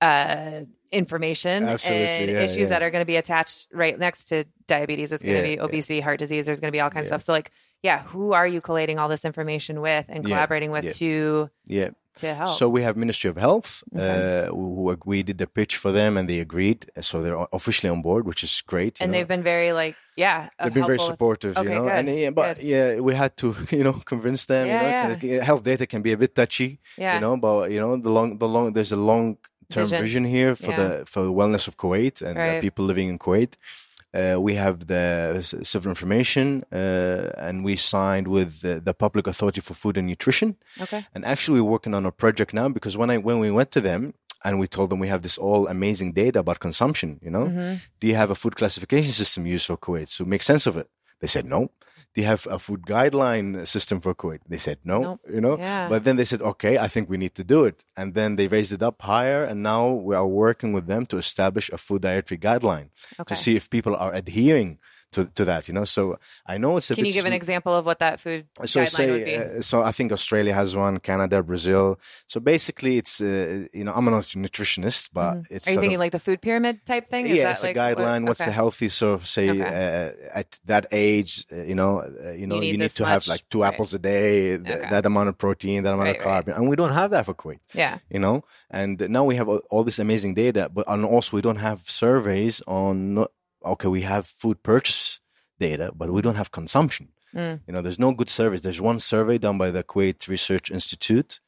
uh, 0.00 0.60
information 0.92 1.64
Absolutely, 1.64 2.06
and 2.06 2.30
yeah, 2.30 2.40
issues 2.40 2.56
yeah. 2.58 2.66
that 2.68 2.82
are 2.82 2.90
going 2.90 3.02
to 3.02 3.06
be 3.06 3.16
attached 3.16 3.68
right 3.72 3.98
next 3.98 4.24
to 4.26 4.44
diabetes. 4.66 5.12
It's 5.12 5.22
going 5.22 5.36
to 5.36 5.40
Yeah, 5.42 5.54
be 5.56 5.56
yeah. 5.56 5.64
obesity, 5.64 6.00
heart 6.00 6.18
disease. 6.18 6.46
There's 6.46 6.60
going 6.60 6.70
to 6.72 6.76
be 6.76 6.80
all 6.80 6.90
kinds 6.90 7.04
of 7.04 7.08
stuff. 7.08 7.22
So, 7.22 7.32
like, 7.32 7.50
yeah, 7.82 8.02
who 8.04 8.32
are 8.32 8.46
you 8.46 8.60
collating 8.60 8.98
all 8.98 9.08
this 9.08 9.24
information 9.24 9.80
with 9.80 10.06
and 10.08 10.24
Yeah, 10.24 10.34
collaborating 10.34 10.70
with 10.70 10.84
yeah. 10.84 10.90
to 10.90 11.50
Yeah. 11.66 11.88
To 12.20 12.34
help. 12.34 12.48
So 12.60 12.64
we 12.76 12.82
have 12.86 12.94
Ministry 12.96 13.28
of 13.30 13.36
Health, 13.36 13.82
uh, 13.94 14.46
who, 14.46 14.90
who 14.90 14.96
we 15.12 15.22
did 15.22 15.38
the 15.38 15.46
pitch 15.58 15.74
for 15.82 15.90
them, 15.92 16.16
and 16.16 16.24
they 16.30 16.38
agreed. 16.40 16.80
So 17.00 17.14
they're 17.22 17.46
officially 17.52 17.90
on 17.90 18.00
board, 18.02 18.22
which 18.26 18.42
is 18.44 18.62
great. 18.72 18.92
you 19.00 19.04
and 19.04 19.12
know. 19.12 19.18
they've 19.18 19.28
been 19.34 19.42
very 19.54 19.72
like, 19.82 19.96
yeah, 20.16 20.48
uh, 20.58 20.64
They've 20.64 20.74
been 20.74 20.86
very 20.94 20.98
supportive, 21.12 21.56
Okay, 21.56 21.68
you 21.68 21.74
know. 21.76 21.82
good, 21.88 21.92
And 21.98 22.08
yeah, 22.08 22.30
but 22.30 22.56
good. 22.56 22.64
yeah, 22.72 22.86
we 23.08 23.12
had 23.14 23.32
to, 23.42 23.46
you 23.78 23.84
know, 23.86 23.94
convince 24.12 24.42
them. 24.46 24.66
Yeah, 24.66 24.80
you 24.80 25.08
know, 25.08 25.34
yeah. 25.36 25.44
health 25.44 25.62
data 25.64 25.86
can 25.86 26.02
be 26.02 26.12
a 26.12 26.16
bit 26.16 26.34
touchy. 26.34 26.70
Yeah. 26.98 27.14
You 27.14 27.20
know, 27.24 27.36
but 27.36 27.70
you 27.72 27.80
know, 27.82 27.96
the 27.96 28.10
long, 28.10 28.38
the 28.38 28.48
long, 28.48 28.72
there's 28.74 28.92
a 28.92 29.02
long 29.12 29.38
term 29.70 29.86
Vision. 29.86 30.02
vision. 30.02 30.24
here 30.36 30.52
for 30.56 30.72
the 30.80 30.88
for 31.06 31.20
the 31.22 31.32
wellness 31.32 31.68
of 31.68 31.76
Kuwait 31.76 32.16
and 32.26 32.36
Right. 32.36 32.54
the 32.54 32.60
people 32.66 32.84
living 32.84 33.08
in 33.08 33.18
Kuwait. 33.18 33.52
Uh, 34.12 34.36
we 34.40 34.54
have 34.54 34.86
the 34.88 35.40
civil 35.62 35.88
information, 35.90 36.64
uh, 36.72 37.30
and 37.46 37.64
we 37.64 37.76
signed 37.76 38.26
with 38.26 38.60
the, 38.60 38.80
the 38.80 38.92
Public 38.92 39.26
Authority 39.26 39.60
for 39.60 39.74
Food 39.74 39.96
and 39.96 40.06
Nutrition. 40.08 40.56
Okay. 40.80 41.04
And 41.14 41.24
actually, 41.24 41.60
we're 41.60 41.70
working 41.70 41.94
on 41.94 42.04
a 42.06 42.10
project 42.12 42.52
now 42.52 42.68
because 42.68 42.96
when 42.96 43.10
I 43.10 43.18
when 43.18 43.38
we 43.38 43.50
went 43.52 43.70
to 43.72 43.80
them 43.80 44.14
and 44.44 44.58
we 44.58 44.66
told 44.66 44.90
them 44.90 44.98
we 44.98 45.08
have 45.08 45.22
this 45.22 45.38
all 45.38 45.68
amazing 45.68 46.12
data 46.12 46.40
about 46.40 46.58
consumption, 46.58 47.20
you 47.22 47.30
know, 47.30 47.46
Mm-hmm. 47.46 47.74
do 48.00 48.06
you 48.06 48.16
have 48.16 48.30
a 48.32 48.34
food 48.34 48.56
classification 48.56 49.12
system 49.12 49.46
used 49.46 49.66
for 49.66 49.76
Kuwait? 49.76 50.08
So 50.08 50.24
make 50.24 50.42
sense 50.42 50.66
of 50.66 50.76
it. 50.76 50.88
They 51.20 51.28
said 51.28 51.44
no. 51.44 51.70
Do 52.14 52.20
you 52.22 52.26
have 52.26 52.46
a 52.50 52.58
food 52.58 52.82
guideline 52.82 53.66
system 53.66 54.00
for 54.00 54.14
Kuwait? 54.14 54.40
They 54.48 54.58
said 54.58 54.78
no. 54.84 54.98
Nope. 55.00 55.20
You 55.32 55.40
know, 55.40 55.56
Yeah. 55.58 55.88
but 55.88 56.02
then 56.04 56.16
they 56.16 56.24
said 56.24 56.42
okay, 56.42 56.74
I 56.76 56.88
think 56.88 57.08
we 57.08 57.16
need 57.16 57.34
to 57.36 57.44
do 57.44 57.64
it, 57.64 57.84
and 57.96 58.14
then 58.14 58.36
they 58.36 58.46
raised 58.48 58.72
it 58.72 58.82
up 58.82 59.00
higher, 59.02 59.44
and 59.44 59.62
now 59.62 59.84
we 60.08 60.14
are 60.16 60.26
working 60.26 60.72
with 60.72 60.86
them 60.86 61.06
to 61.06 61.16
establish 61.18 61.70
a 61.70 61.78
food 61.78 62.02
dietary 62.02 62.38
guideline 62.38 62.88
Okay. 63.20 63.34
to 63.34 63.36
see 63.40 63.54
if 63.56 63.70
people 63.70 63.94
are 63.94 64.12
adhering 64.12 64.78
to, 65.12 65.24
to 65.34 65.44
that. 65.44 65.68
You 65.68 65.74
know, 65.74 65.84
so 65.84 66.18
I 66.46 66.58
know 66.58 66.76
it's 66.76 66.90
a 66.90 66.94
Can 66.94 67.04
you 67.04 67.12
give 67.12 67.26
an 67.26 67.32
example 67.32 67.74
of 67.74 67.86
what 67.86 67.98
that 67.98 68.20
food 68.20 68.46
so 68.64 68.80
guideline 68.82 69.10
would 69.10 69.24
be? 69.24 69.30
say 69.36 69.56
uh, 69.58 69.60
so 69.62 69.82
i 69.82 69.92
think 69.92 70.12
australia 70.12 70.52
has 70.54 70.74
one 70.76 70.98
canada 71.00 71.42
brazil 71.42 71.98
so 72.26 72.40
basically 72.40 72.98
it's 72.98 73.20
uh, 73.20 73.66
you 73.72 73.84
know 73.84 73.92
i'm 73.96 74.04
not 74.04 74.24
a 74.34 74.38
nutritionist 74.38 75.10
but 75.12 75.38
it's 75.50 75.66
Mm-hmm. 75.66 75.68
Are 75.68 75.72
you 75.74 75.80
thinking 75.80 75.94
of, 75.96 76.00
like 76.00 76.12
the 76.12 76.18
food 76.18 76.40
pyramid 76.40 76.84
type 76.84 77.04
thing? 77.04 77.26
Is 77.26 77.36
yeah 77.36 77.44
that 77.44 77.50
it's 77.52 77.62
like 77.62 77.76
a 77.76 77.80
guideline 77.80 78.26
what's 78.28 78.44
the 78.44 78.50
healthy 78.62 78.88
so 78.88 79.18
say 79.18 79.50
Okay. 79.50 79.62
uh, 79.62 80.38
at 80.40 80.58
that 80.66 80.84
age 80.92 81.32
uh, 81.52 81.56
you 81.70 81.74
know 81.74 81.92
uh, 82.00 82.30
you 82.40 82.46
know 82.46 82.56
you 82.56 82.60
need 82.60 82.72
need, 82.72 82.80
this 82.80 82.94
to 82.94 83.04
have 83.04 83.26
like 83.26 83.42
two 83.52 83.62
right. 83.62 83.72
apples 83.74 83.90
a 83.94 83.98
day 83.98 84.56
th- 84.58 84.60
Okay. 84.78 84.90
that 84.94 85.04
amount 85.06 85.28
of 85.30 85.36
protein 85.38 85.82
that 85.84 85.92
amount 85.94 86.08
Right, 86.08 86.20
of 86.20 86.26
carb 86.26 86.46
right. 86.48 86.56
and 86.56 86.68
we 86.70 86.76
don't 86.80 86.92
have 87.00 87.10
that 87.14 87.24
for 87.26 87.34
kuwait 87.34 87.60
Yeah. 87.74 87.98
you 88.14 88.20
know 88.24 88.36
and 88.70 88.94
now 89.16 89.24
we 89.30 89.34
have 89.40 89.48
all, 89.52 89.60
all 89.72 89.84
this 89.84 89.98
amazing 89.98 90.32
data 90.34 90.62
but 90.74 90.84
and 90.92 91.04
also 91.04 91.30
we 91.36 91.42
don't 91.42 91.62
have 91.68 91.78
surveys 92.04 92.62
on 92.66 93.26
okay 93.64 93.88
we 93.88 94.02
have 94.02 94.26
food 94.26 94.62
purchase 94.62 95.20
data 95.58 95.92
but 95.94 96.10
we 96.10 96.22
don't 96.22 96.36
have 96.36 96.50
consumption. 96.50 97.08
Mm. 97.34 97.60
you 97.66 97.72
know 97.72 97.80
there's 97.80 97.98
no 98.00 98.12
good 98.12 98.28
surveys 98.28 98.62
there's 98.62 98.80
one 98.80 98.98
survey 98.98 99.38
done 99.38 99.56
by 99.56 99.70
the 99.70 99.84
kuwait 99.84 100.26
research 100.26 100.68
institute 100.70 101.38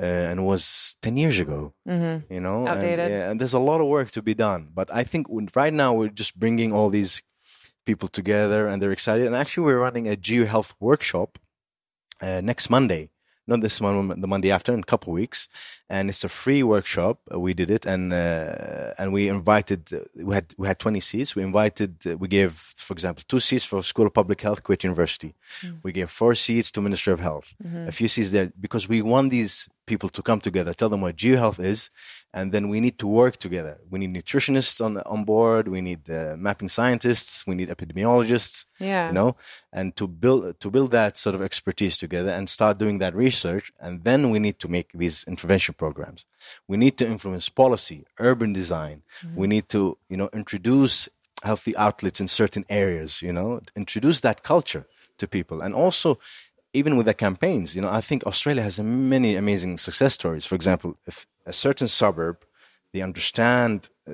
uh, 0.00 0.04
and 0.30 0.38
it 0.40 0.42
was 0.44 0.96
10 1.02 1.16
years 1.16 1.40
ago 1.40 1.72
Mm-hmm. 1.88 2.32
you 2.32 2.40
know 2.40 2.66
and, 2.74 2.82
yeah, 3.10 3.30
and 3.30 3.40
there's 3.40 3.52
a 3.54 3.58
lot 3.70 3.80
of 3.80 3.86
work 3.88 4.10
to 4.12 4.22
be 4.22 4.34
done. 4.34 4.68
But 4.72 4.88
i 4.94 5.02
think 5.02 5.28
when- 5.28 5.48
right 5.56 5.72
now 5.72 5.92
we're 5.92 6.08
just 6.22 6.38
bringing 6.38 6.72
all 6.72 6.88
these 6.88 7.22
people 7.84 8.08
together 8.08 8.66
and 8.68 8.80
they're 8.80 8.92
excited. 8.92 9.26
And 9.26 9.34
actually 9.36 9.64
we're 9.66 9.78
running 9.86 10.06
a 10.08 10.16
geo 10.16 10.46
health 10.46 10.70
workshop 10.80 11.38
uh, 12.22 12.40
next 12.50 12.70
monday 12.70 13.10
not 13.46 13.60
this 13.60 13.80
one 13.80 14.20
the 14.20 14.26
monday 14.26 14.50
after 14.50 14.72
in 14.72 14.80
a 14.80 14.84
couple 14.84 15.12
of 15.12 15.14
weeks. 15.14 15.48
And 15.90 16.08
it's 16.08 16.24
a 16.24 16.28
free 16.28 16.62
workshop. 16.62 17.18
Uh, 17.32 17.38
we 17.38 17.52
did 17.54 17.70
it. 17.70 17.84
And 17.86 18.12
uh, 18.12 18.94
and 18.98 19.12
we 19.12 19.28
invited 19.28 19.92
uh, 19.92 19.98
we 20.28 20.34
had 20.34 20.46
we 20.56 20.66
had 20.66 20.78
20 20.78 21.00
seats 21.00 21.36
we 21.36 21.42
invited 21.42 21.92
uh, 22.06 22.16
we 22.16 22.28
gave 22.28 22.52
for 22.52 22.94
example 22.94 23.22
two 23.28 23.40
seats 23.40 23.64
for 23.64 23.82
school 23.82 24.06
of 24.06 24.14
public 24.14 24.40
health 24.40 24.62
kuwait 24.62 24.82
university. 24.84 25.34
We 25.82 25.92
gave 25.92 26.10
four 26.10 26.34
seats 26.34 26.70
to 26.72 26.80
ministry 26.80 27.12
of 27.12 27.20
health. 27.20 27.54
A 27.88 27.92
few 27.92 28.08
seats 28.08 28.30
there 28.30 28.52
because 28.60 28.88
we 28.88 29.02
want 29.02 29.30
these 29.30 29.68
people 29.86 30.08
to 30.10 30.22
come 30.22 30.40
together. 30.40 30.72
Tell 30.74 30.88
them 30.88 31.00
what 31.02 31.16
geohealth 31.16 31.60
is 31.62 31.90
and 32.32 32.50
then 32.52 32.68
we 32.68 32.80
need 32.80 32.98
to 32.98 33.06
work 33.06 33.36
together. 33.36 33.78
We 33.90 33.98
need 34.00 34.12
nutritionists 34.14 34.84
on 34.84 34.98
on 35.14 35.24
board. 35.24 35.68
We 35.68 35.80
need 35.80 36.02
uh, 36.10 36.34
mapping 36.36 36.68
scientists. 36.68 37.46
We 37.46 37.54
need 37.54 37.68
epidemiologists 37.68 38.66
Yeah. 38.80 39.08
you 39.08 39.14
know 39.14 39.36
and 39.72 39.94
to 39.96 40.06
build 40.08 40.42
to 40.60 40.70
build 40.70 40.90
that 40.90 41.16
sort 41.16 41.34
of 41.36 41.42
expertise 41.42 41.96
together 41.98 42.30
and 42.30 42.48
start 42.48 42.78
doing 42.78 42.98
that 43.00 43.14
research 43.14 43.66
and 43.84 44.04
then 44.04 44.30
we 44.32 44.38
need 44.38 44.58
to 44.60 44.68
make 44.68 44.88
these 45.02 45.24
intervention 45.32 45.74
programs. 45.84 46.26
We 46.70 46.76
need 46.76 46.96
to 46.98 47.06
influence 47.06 47.48
policy 47.48 48.04
urban 48.18 48.52
design. 48.52 49.02
We 49.40 49.46
need 49.46 49.66
to 49.76 49.80
you 50.08 50.16
know 50.20 50.28
introduce 50.32 51.08
healthy 51.42 51.76
outlets 51.76 52.20
in 52.20 52.28
certain 52.28 52.64
areas 52.82 53.20
you 53.26 53.32
know 53.32 53.60
introduce 53.76 54.20
that 54.20 54.42
culture 54.42 54.84
to 55.18 55.26
people. 55.28 55.58
And 55.64 55.74
also 55.74 56.18
even 56.80 56.96
with 56.98 57.06
the 57.06 57.14
campaigns 57.14 57.74
you 57.74 57.82
know 57.82 57.90
i 58.00 58.02
think 58.08 58.20
australia 58.26 58.62
has 58.62 58.78
many 58.80 59.30
amazing 59.36 59.78
success 59.78 60.12
stories 60.20 60.44
for 60.44 60.54
example 60.60 60.90
if 61.06 61.26
a 61.46 61.52
certain 61.52 61.88
suburb 61.88 62.36
they 62.94 63.02
understand 63.02 63.90
uh, 64.06 64.12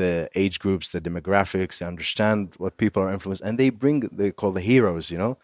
the 0.00 0.30
age 0.34 0.58
groups, 0.58 0.90
the 0.92 1.02
demographics, 1.02 1.78
they 1.78 1.86
understand 1.86 2.54
what 2.56 2.78
people 2.78 3.02
are 3.02 3.12
influenced, 3.12 3.42
and 3.42 3.58
they 3.58 3.68
bring 3.68 4.00
they 4.10 4.30
call 4.30 4.52
the 4.52 4.62
heroes. 4.62 5.10
You 5.10 5.18
know, 5.18 5.36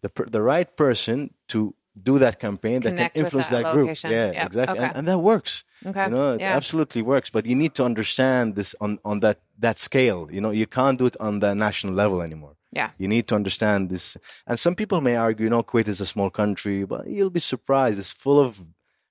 the 0.00 0.10
the 0.36 0.40
right 0.40 0.74
person 0.84 1.34
to 1.48 1.74
do 2.02 2.18
that 2.18 2.40
campaign 2.40 2.80
that 2.80 2.96
can 2.96 3.10
influence 3.14 3.50
that 3.50 3.64
that, 3.64 3.74
group. 3.74 3.88
Yeah, 4.04 4.32
Yep. 4.32 4.46
exactly, 4.46 4.78
Okay. 4.78 4.86
and, 4.88 4.96
and 4.96 5.08
that 5.08 5.18
works. 5.18 5.64
Okay. 5.84 6.04
You 6.04 6.10
know, 6.14 6.34
it 6.36 6.40
Yeah. 6.40 6.56
absolutely 6.56 7.02
works. 7.02 7.28
But 7.28 7.44
you 7.44 7.56
need 7.56 7.74
to 7.74 7.84
understand 7.84 8.54
this 8.54 8.74
on 8.80 8.98
on 9.04 9.20
that 9.20 9.38
that 9.58 9.76
scale. 9.78 10.28
You 10.32 10.40
know, 10.40 10.52
you 10.60 10.66
can't 10.66 10.98
do 10.98 11.06
it 11.06 11.16
on 11.20 11.40
the 11.40 11.54
national 11.54 11.92
level 11.92 12.22
anymore. 12.22 12.54
Yeah. 12.72 12.90
You 12.98 13.08
need 13.08 13.26
to 13.28 13.34
understand 13.34 13.88
this. 13.90 14.16
And 14.46 14.58
some 14.58 14.74
people 14.74 15.00
may 15.00 15.16
argue, 15.16 15.44
you 15.44 15.50
know, 15.50 15.62
Kuwait 15.62 15.88
is 15.88 16.00
a 16.00 16.06
small 16.06 16.30
country, 16.30 16.84
but 16.84 17.06
you'll 17.06 17.30
be 17.30 17.40
surprised. 17.40 17.98
It's 17.98 18.10
full 18.10 18.38
of 18.38 18.60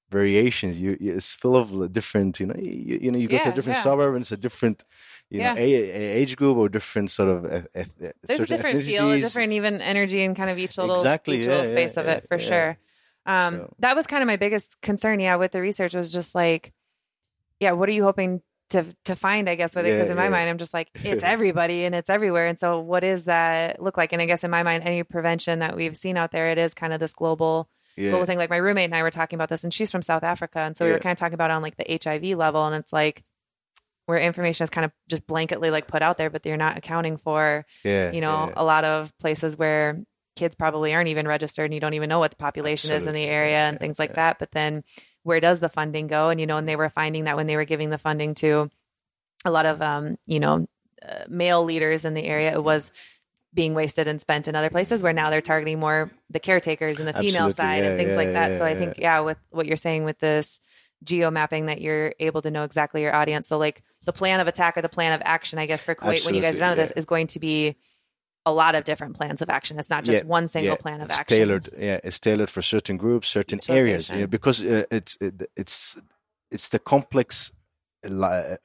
variations. 0.10 0.80
You, 0.80 0.96
it's 1.00 1.34
full 1.34 1.58
of 1.58 1.92
different, 1.92 2.40
you 2.40 2.46
know, 2.46 2.56
you, 2.58 3.00
you 3.02 3.12
know, 3.12 3.20
you 3.20 3.28
go 3.28 3.40
to 3.40 3.50
a 3.50 3.54
different 3.54 3.78
yeah. 3.78 3.84
suburb 3.84 4.14
and 4.16 4.22
it's 4.22 4.32
a 4.32 4.38
different, 4.38 4.86
you 5.30 5.40
Yeah. 5.40 5.54
know, 5.54 5.60
age 5.60 6.36
group 6.38 6.56
or 6.58 6.70
different 6.70 7.12
sort 7.12 7.30
of. 7.30 7.46
Uh, 7.46 7.62
There's 8.24 8.40
a 8.40 8.46
different 8.46 8.84
feel, 8.84 9.12
a 9.12 9.20
different 9.20 9.54
even 9.54 9.82
energy 9.82 10.24
and 10.24 10.36
kind 10.36 10.50
of 10.50 10.58
each 10.60 10.78
little 10.78 10.96
Exactly, 10.96 11.40
each 11.40 11.48
little 11.48 11.66
space 11.66 11.98
of 11.98 12.08
it 12.08 12.28
for 12.28 12.40
sure. 12.40 12.78
Um, 13.26 13.54
So- 13.54 13.74
that 13.80 13.96
was 13.96 14.08
kind 14.08 14.22
of 14.24 14.28
my 14.28 14.38
biggest 14.38 14.80
concern, 14.82 15.20
yeah, 15.20 15.36
with 15.36 15.52
the 15.52 15.62
research 15.62 15.94
was 15.96 16.14
just 16.14 16.36
like, 16.36 16.74
yeah, 17.60 17.72
what 17.72 17.90
are 17.90 17.92
you 17.92 18.04
hoping 18.04 18.42
to 18.72 18.86
to 19.06 19.16
find? 19.16 19.50
I 19.50 19.56
guess 19.56 19.76
with 19.76 19.86
it 19.86 19.90
because 19.94 20.08
Yeah, 20.08 20.14
in 20.14 20.18
my 20.18 20.26
yeah. 20.26 20.30
mind, 20.30 20.50
I'm 20.50 20.58
just 20.58 20.74
like, 20.74 20.90
it's 21.04 21.24
everybody 21.24 21.86
and 21.86 21.94
it's 21.96 22.10
everywhere, 22.10 22.48
and 22.48 22.60
so 22.60 22.80
what 22.80 23.02
does 23.02 23.26
that 23.26 23.82
look 23.82 23.98
like? 23.98 24.14
And 24.14 24.22
I 24.22 24.26
guess 24.26 24.44
in 24.44 24.52
my 24.52 24.64
mind, 24.64 24.84
any 24.84 25.04
prevention 25.04 25.60
that 25.60 25.76
we've 25.76 25.96
seen 25.98 26.18
out 26.18 26.32
there, 26.32 26.50
it 26.50 26.58
is 26.58 26.74
kind 26.74 26.94
of 26.94 27.00
this 27.00 27.14
global 27.14 27.70
Yeah. 27.96 28.12
global 28.12 28.26
thing. 28.26 28.38
Like 28.38 28.50
my 28.50 28.58
roommate 28.58 28.86
and 28.86 28.96
I 28.96 29.04
were 29.04 29.12
talking 29.12 29.38
about 29.38 29.50
this, 29.50 29.64
and 29.64 29.74
she's 29.74 29.92
from 29.92 30.02
South 30.02 30.24
Africa, 30.24 30.60
and 30.60 30.76
so 30.76 30.86
we 30.86 30.92
were 30.92 31.00
kind 31.00 31.12
of 31.14 31.18
talking 31.20 31.34
about 31.36 31.52
on 31.52 31.62
like 31.62 31.78
the 31.78 32.00
HIV 32.04 32.38
level, 32.38 32.66
and 32.66 32.76
it's 32.76 32.94
like 32.94 33.24
where 34.06 34.18
information 34.18 34.64
is 34.64 34.70
kind 34.70 34.86
of 34.86 34.92
just 35.10 35.28
blanketly 35.28 35.72
like 35.72 35.88
put 35.88 36.02
out 36.02 36.18
there, 36.18 36.30
but 36.30 36.46
you're 36.46 36.56
not 36.58 36.78
accounting 36.78 37.18
for 37.18 37.66
you 38.14 38.22
know 38.22 38.52
a 38.56 38.64
lot 38.64 38.84
of 38.86 39.12
places 39.18 39.58
where 39.58 40.02
kids 40.38 40.56
probably 40.56 40.94
aren't 40.94 41.10
even 41.10 41.28
registered 41.28 41.66
and 41.66 41.74
you 41.74 41.80
don't 41.80 41.96
even 41.96 42.08
know 42.08 42.20
what 42.20 42.30
the 42.30 42.38
population 42.38 42.92
is 42.92 43.08
in 43.08 43.14
the 43.16 43.24
area 43.24 43.58
and 43.58 43.80
things 43.80 43.98
like 43.98 44.12
that 44.18 44.38
but 44.38 44.52
then 44.52 44.84
where 45.28 45.42
does 45.42 45.60
the 45.60 45.70
funding 45.70 46.08
go? 46.08 46.30
And 46.30 46.40
you 46.40 46.48
know 46.48 46.58
and 46.58 46.68
they 46.68 46.78
were 46.78 46.90
finding 46.90 47.26
that 47.26 47.36
when 47.36 47.48
they 47.48 47.58
were 47.58 47.66
giving 47.66 47.90
the 47.90 47.98
funding 47.98 48.34
to 48.36 48.70
a 49.46 49.52
lot 49.52 49.66
of 49.66 49.82
um 49.82 50.18
you 50.26 50.40
know 50.40 50.68
uh, 51.08 51.26
male 51.28 51.64
leaders 51.64 52.06
in 52.06 52.14
the 52.14 52.24
area 52.24 52.52
it 52.52 52.64
was 52.64 52.92
being 53.54 53.74
wasted 53.74 54.08
and 54.08 54.22
spent 54.22 54.48
in 54.48 54.56
other 54.56 54.70
places 54.70 55.04
where 55.04 55.14
now 55.14 55.30
they're 55.30 55.42
targeting 55.42 55.80
more 55.80 56.12
the 56.30 56.40
caretakers 56.40 57.00
and 57.00 57.08
the 57.08 57.14
female 57.14 57.48
Absolutely, 57.48 57.54
side 57.54 57.84
and 57.84 57.98
things 57.98 58.12
yeah, 58.12 58.16
like 58.16 58.34
that. 58.34 58.52
Yeah, 58.52 58.58
so 58.58 58.66
i 58.66 58.76
think 58.76 58.98
yeah. 58.98 59.20
with 59.20 59.38
what 59.50 59.66
you're 59.66 59.78
saying 59.78 60.06
with 60.06 60.20
this 60.20 60.60
geo 61.04 61.30
mapping 61.30 61.68
that 61.68 61.82
you're 61.82 62.14
able 62.20 62.42
to 62.42 62.50
know 62.50 62.64
exactly 62.64 63.04
your 63.04 63.14
audience. 63.14 63.48
So 63.48 63.60
like 63.60 63.84
the 64.06 64.14
plan 64.14 64.40
of 64.40 64.48
attack 64.48 64.78
or 64.78 64.82
the 64.82 64.90
plan 64.90 65.14
of 65.14 65.22
action 65.26 65.60
i 65.60 65.66
guess 65.66 65.84
for 65.84 65.94
kuwait 65.94 66.26
when 66.26 66.34
you 66.34 66.42
guys 66.42 66.56
Absolutely, 66.56 66.62
are 66.62 66.70
done 66.70 66.78
with 66.78 66.88
this 66.90 66.98
is 66.98 67.06
going 67.06 67.28
to 67.28 67.40
be 67.40 67.76
a 68.48 68.52
lot 68.52 68.76
of 68.76 68.84
different 68.84 69.16
plans 69.16 69.42
of 69.42 69.50
action. 69.50 69.78
It's 69.80 69.90
not 69.90 70.06
just 70.06 70.24
Yeah, 70.24 70.30
one 70.38 70.48
single 70.48 70.76
yeah, 70.76 70.82
plan 70.82 71.02
of 71.02 71.10
it's 71.10 71.20
action. 71.20 71.38
Tailored, 71.38 71.70
yeah, 71.78 72.00
it's 72.04 72.20
tailored 72.20 72.50
for 72.50 72.62
certain 72.62 72.98
groups, 72.98 73.28
certain 73.28 73.60
areas. 73.70 74.10
Yeah, 74.10 74.26
because 74.26 74.64
uh, 74.64 74.86
it's 74.90 75.18
it, 75.20 75.50
it's 75.56 75.98
it's 76.50 76.70
the 76.70 76.80
complex 76.80 77.52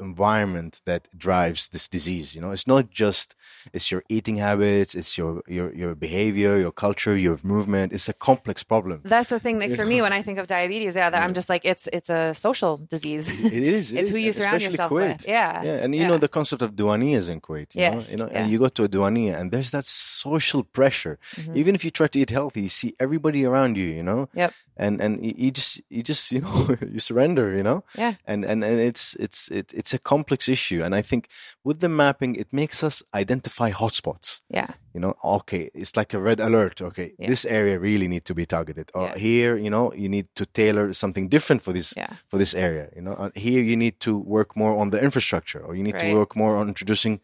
environment 0.00 0.82
that 0.84 1.08
drives 1.16 1.68
this 1.68 1.88
disease. 1.88 2.34
You 2.34 2.40
know, 2.40 2.50
it's 2.50 2.66
not 2.66 2.90
just 2.90 3.34
it's 3.72 3.90
your 3.90 4.02
eating 4.08 4.36
habits, 4.36 4.94
it's 4.94 5.16
your 5.18 5.42
your 5.46 5.72
your 5.74 5.94
behavior, 5.94 6.58
your 6.58 6.72
culture, 6.72 7.16
your 7.16 7.38
movement. 7.42 7.92
It's 7.92 8.08
a 8.08 8.12
complex 8.12 8.62
problem. 8.62 9.00
that's 9.04 9.28
the 9.28 9.40
thing 9.40 9.58
like 9.58 9.74
for 9.74 9.86
me 9.86 10.00
when 10.04 10.12
i 10.12 10.22
think 10.22 10.38
of 10.38 10.46
diabetes 10.46 10.94
yeah 10.94 11.08
that 11.10 11.22
i'm 11.22 11.34
just 11.34 11.48
like 11.48 11.62
it's 11.72 11.84
it's 11.92 12.10
a 12.10 12.22
social 12.34 12.72
disease 12.94 13.24
It 13.28 13.62
is. 13.78 13.92
it 13.92 13.98
It's 13.98 14.08
is, 14.08 14.10
who 14.10 14.18
you 14.26 14.32
surround 14.32 14.56
especially 14.56 14.72
yourself 14.72 14.90
Kuwait. 14.92 15.12
with. 15.18 15.28
Yeah, 15.28 15.62
Yeah, 15.68 15.82
and 15.84 15.90
you 15.94 16.02
yeah. 16.02 16.08
know 16.10 16.18
the 16.26 16.32
concept 16.38 16.62
of 16.66 16.70
diwaniyas 16.80 17.26
in 17.32 17.38
Kuwait. 17.46 17.68
You 17.74 17.80
Yes, 17.86 17.92
know, 17.92 18.10
you 18.12 18.16
know, 18.20 18.28
yeah. 18.30 18.38
and 18.38 18.44
you 18.52 18.58
go 18.64 18.68
to 18.78 18.82
a 18.84 18.88
diwaniya, 18.94 19.34
and 19.38 19.46
there's 19.52 19.70
that 19.76 19.86
social 20.18 20.62
pressure. 20.78 21.14
Mm-hmm. 21.36 21.56
Even 21.60 21.72
if 21.78 21.82
you 21.86 21.90
try 22.00 22.08
to 22.14 22.18
eat 22.22 22.30
healthy, 22.40 22.62
you 22.66 22.72
see 22.80 22.90
everybody 23.04 23.40
around 23.50 23.72
you. 23.80 23.88
You 23.98 24.04
know, 24.08 24.20
Yep. 24.42 24.50
And 24.84 25.00
and 25.04 25.12
you, 25.44 25.50
just 25.58 25.70
you 25.96 26.02
just 26.12 26.24
you 26.34 26.40
know 26.44 26.56
you 26.94 27.00
surrender 27.00 27.46
you 27.58 27.62
know 27.68 27.78
Yeah. 28.02 28.14
and 28.30 28.40
and, 28.50 28.64
and 28.64 28.78
it's 28.90 29.04
it's 29.24 29.40
it, 29.58 29.72
it's 29.80 29.94
a 29.94 29.98
complex 30.12 30.48
issue 30.56 30.80
and 30.84 30.94
i 31.00 31.02
think 31.10 31.22
with 31.66 31.78
the 31.80 31.88
mapping 31.88 32.32
it 32.42 32.48
makes 32.52 32.78
us 32.88 33.02
identify 33.22 33.70
hotspots 33.80 34.28
Yeah. 34.58 34.68
you 34.94 35.00
know 35.02 35.14
okay 35.36 35.64
it's 35.80 35.94
like 36.00 36.16
a 36.16 36.20
red 36.28 36.40
alert 36.40 36.76
okay 36.88 37.08
Yeah. 37.18 37.28
this 37.32 37.44
area 37.58 37.78
really 37.88 38.08
need 38.08 38.24
to 38.24 38.34
be 38.34 38.46
targeted 38.46 38.86
or 38.94 39.02
Yeah. 39.06 39.18
here 39.28 39.52
you 39.64 39.70
know 39.74 39.92
you 40.02 40.08
need 40.16 40.26
to 40.34 40.44
tailor 40.60 40.92
something 40.92 41.30
different 41.30 41.62
for 41.62 41.72
this 41.72 41.92
Yeah. 41.96 42.12
for 42.30 42.38
this 42.38 42.54
area 42.54 42.86
you 42.96 43.02
know 43.02 43.14
here 43.34 43.62
you 43.70 43.76
need 43.76 43.96
to 44.06 44.12
work 44.36 44.50
more 44.56 44.74
on 44.80 44.90
the 44.90 44.98
infrastructure 45.08 45.62
or 45.66 45.72
you 45.76 45.82
need 45.82 45.94
Right. 46.02 46.10
to 46.12 46.18
work 46.18 46.32
more 46.36 46.54
on 46.60 46.68
introducing 46.68 47.20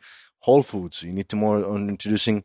whole 0.47 0.63
foods 0.63 1.03
you 1.03 1.13
need 1.13 1.29
to 1.29 1.37
more 1.37 1.59
on 1.75 1.89
introducing 1.89 2.45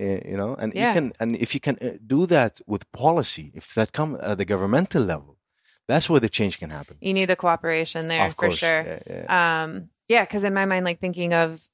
you 0.00 0.36
know 0.36 0.54
and 0.60 0.72
Yeah. 0.74 0.86
you 0.88 0.92
can 0.94 1.12
and 1.20 1.36
if 1.36 1.50
you 1.54 1.60
can 1.60 1.76
uh, 1.80 1.90
do 2.14 2.26
that 2.26 2.60
with 2.66 2.82
policy 2.92 3.46
if 3.54 3.74
that 3.74 3.92
come 3.92 4.16
at 4.30 4.38
the 4.38 4.44
governmental 4.44 5.02
level 5.02 5.36
that's 5.88 6.08
where 6.10 6.20
the 6.20 6.28
change 6.28 6.58
can 6.58 6.70
happen 6.70 6.96
You 7.00 7.14
need 7.14 7.28
the 7.28 7.36
cooperation 7.36 8.08
there 8.08 8.26
of 8.26 8.34
for 8.34 8.46
course 8.46 8.58
sure. 8.58 8.82
yeah, 8.90 8.98
yeah. 9.14 9.62
Um, 9.62 9.90
yeah, 10.08 10.24
because 10.24 10.44
in 10.44 10.54
my 10.54 10.64
mind, 10.66 10.84
like 10.84 10.98
thinking 11.00 11.32
of, 11.34 11.68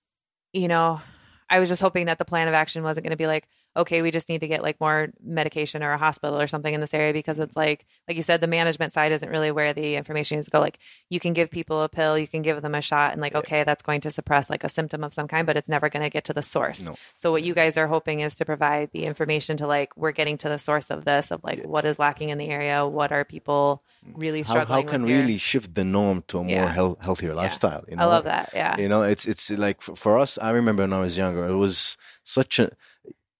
you 0.52 0.68
know, 0.68 1.00
I 1.48 1.58
was 1.60 1.68
just 1.70 1.80
hoping 1.80 2.06
that 2.06 2.18
the 2.18 2.24
plan 2.24 2.48
of 2.48 2.54
action 2.54 2.82
wasn't 2.82 3.04
going 3.04 3.16
to 3.18 3.22
be 3.24 3.26
like, 3.26 3.48
okay, 3.76 4.02
we 4.02 4.10
just 4.10 4.28
need 4.28 4.40
to 4.40 4.48
get 4.48 4.62
like 4.62 4.80
more 4.80 5.08
medication 5.22 5.82
or 5.82 5.92
a 5.92 5.98
hospital 5.98 6.40
or 6.40 6.46
something 6.46 6.72
in 6.72 6.80
this 6.80 6.94
area 6.94 7.12
because 7.12 7.38
it's 7.38 7.56
like, 7.56 7.86
like 8.08 8.16
you 8.16 8.22
said, 8.22 8.40
the 8.40 8.46
management 8.46 8.92
side 8.92 9.12
isn't 9.12 9.28
really 9.28 9.50
where 9.50 9.72
the 9.72 9.96
information 9.96 10.36
needs 10.36 10.46
to 10.46 10.50
go. 10.50 10.60
Like 10.60 10.78
you 11.10 11.20
can 11.20 11.32
give 11.32 11.50
people 11.50 11.82
a 11.82 11.88
pill, 11.88 12.18
you 12.18 12.26
can 12.26 12.42
give 12.42 12.62
them 12.62 12.74
a 12.74 12.80
shot, 12.80 13.12
and 13.12 13.20
like, 13.20 13.34
okay, 13.34 13.64
that's 13.64 13.82
going 13.82 14.00
to 14.02 14.10
suppress 14.10 14.48
like 14.50 14.64
a 14.64 14.68
symptom 14.68 15.04
of 15.04 15.12
some 15.12 15.28
kind, 15.28 15.46
but 15.46 15.56
it's 15.56 15.68
never 15.68 15.88
going 15.88 16.02
to 16.02 16.10
get 16.10 16.24
to 16.24 16.32
the 16.32 16.42
source. 16.42 16.86
No. 16.86 16.96
So 17.16 17.30
what 17.30 17.42
you 17.42 17.54
guys 17.54 17.76
are 17.76 17.86
hoping 17.86 18.20
is 18.20 18.34
to 18.36 18.44
provide 18.44 18.90
the 18.92 19.04
information 19.04 19.56
to 19.58 19.66
like, 19.66 19.96
we're 19.96 20.12
getting 20.12 20.38
to 20.38 20.48
the 20.48 20.58
source 20.58 20.90
of 20.90 21.04
this, 21.04 21.30
of 21.30 21.44
like, 21.44 21.64
what 21.64 21.84
is 21.84 21.98
lacking 21.98 22.30
in 22.30 22.38
the 22.38 22.48
area, 22.48 22.86
what 22.86 23.12
are 23.12 23.24
people 23.24 23.82
mm. 24.06 24.12
really 24.16 24.40
how, 24.40 24.50
struggling 24.50 24.86
how 24.86 24.90
can 24.90 25.02
with 25.02 25.10
here? 25.10 25.20
really 25.20 25.36
shift 25.38 25.74
the 25.74 25.84
norm 25.84 26.24
to 26.28 26.38
a 26.38 26.42
more 26.42 26.50
Yeah. 26.50 26.72
health, 26.72 26.98
healthier 27.00 27.34
lifestyle 27.34 27.84
you 27.88 27.96
know 27.96 28.02
I 28.02 28.06
love 28.06 28.24
that. 28.24 28.50
Yeah. 28.54 28.78
you 28.78 28.88
know 28.88 29.02
it's 29.02 29.26
it's 29.26 29.50
like 29.50 29.82
for, 29.82 29.96
for 29.96 30.18
us 30.18 30.38
i 30.40 30.50
remember 30.50 30.82
when 30.82 30.92
i 30.92 31.00
was 31.00 31.16
younger 31.16 31.46
it 31.46 31.56
was 31.56 31.96
such 32.22 32.58
a 32.58 32.70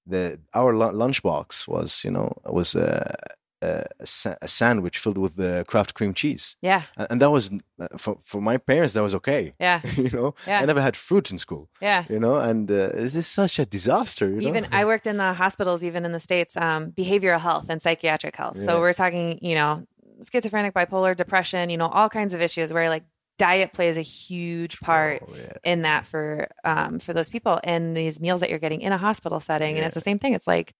the 0.07 0.39
our 0.55 0.73
lu- 0.77 0.93
lunchbox 1.03 1.67
was 1.69 2.05
you 2.05 2.11
know 2.11 2.33
was 2.45 2.75
a, 2.75 3.15
a, 3.63 3.85
a 4.43 4.49
sandwich 4.49 4.99
filled 4.99 5.19
with 5.19 5.35
the 5.37 5.65
kraft 5.69 5.95
cream 5.95 6.13
cheese 6.15 6.57
Yeah. 6.63 6.83
and, 7.11 7.21
that 7.23 7.31
was 7.31 7.51
uh, 7.81 7.89
for 7.97 8.19
for 8.23 8.41
my 8.41 8.57
parents 8.59 8.93
that 8.95 9.03
was 9.03 9.15
okay 9.15 9.55
Yeah. 9.59 9.81
you 9.97 10.11
know 10.11 10.35
Yeah. 10.47 10.61
i 10.63 10.65
never 10.67 10.83
had 10.83 10.97
fruit 10.97 11.31
in 11.31 11.39
school 11.39 11.69
Yeah. 11.81 12.05
you 12.09 12.21
know 12.21 12.37
and 12.39 12.71
uh, 12.71 12.89
this 13.03 13.15
is 13.17 13.27
such 13.27 13.59
a 13.59 13.65
disaster 13.67 14.27
you 14.29 14.41
know? 14.43 14.49
even 14.49 14.67
I 14.73 14.85
worked 14.85 15.07
in 15.07 15.17
the 15.17 15.33
hospitals, 15.33 15.83
even 15.83 16.05
in 16.05 16.13
the 16.13 16.21
states, 16.21 16.57
um, 16.57 16.93
behavioral 16.93 17.41
health 17.41 17.67
and 17.71 17.81
psychiatric 17.81 18.37
health. 18.37 18.57
Yeah. 18.59 18.67
So 18.67 18.81
we're 18.81 18.93
talking, 19.03 19.39
you 19.43 19.55
know, 19.55 19.71
schizophrenic, 20.31 20.73
bipolar, 20.75 21.17
depression, 21.17 21.69
you 21.71 21.77
know, 21.77 21.89
all 21.89 22.09
kinds 22.09 22.33
of 22.35 22.41
issues 22.41 22.73
where 22.73 22.89
like 22.89 23.05
diet 23.38 23.73
plays 23.73 23.97
a 23.99 24.02
huge 24.02 24.81
part 24.81 25.23
Oh, 25.26 25.35
yeah. 25.37 25.52
in 25.64 25.83
that 25.83 26.07
for 26.07 26.49
um, 26.64 26.99
for 26.99 27.12
those 27.12 27.28
people. 27.31 27.61
And 27.62 27.97
these 27.97 28.21
meals 28.21 28.40
that 28.40 28.50
you're 28.50 28.59
getting 28.59 28.81
in 28.81 28.93
a 28.93 28.99
hospital 28.99 29.40
setting, 29.40 29.76
and 29.76 29.85
it's 29.85 29.95
the 29.95 30.00
same 30.00 30.19
thing. 30.19 30.33
It's 30.35 30.47
like 30.47 30.73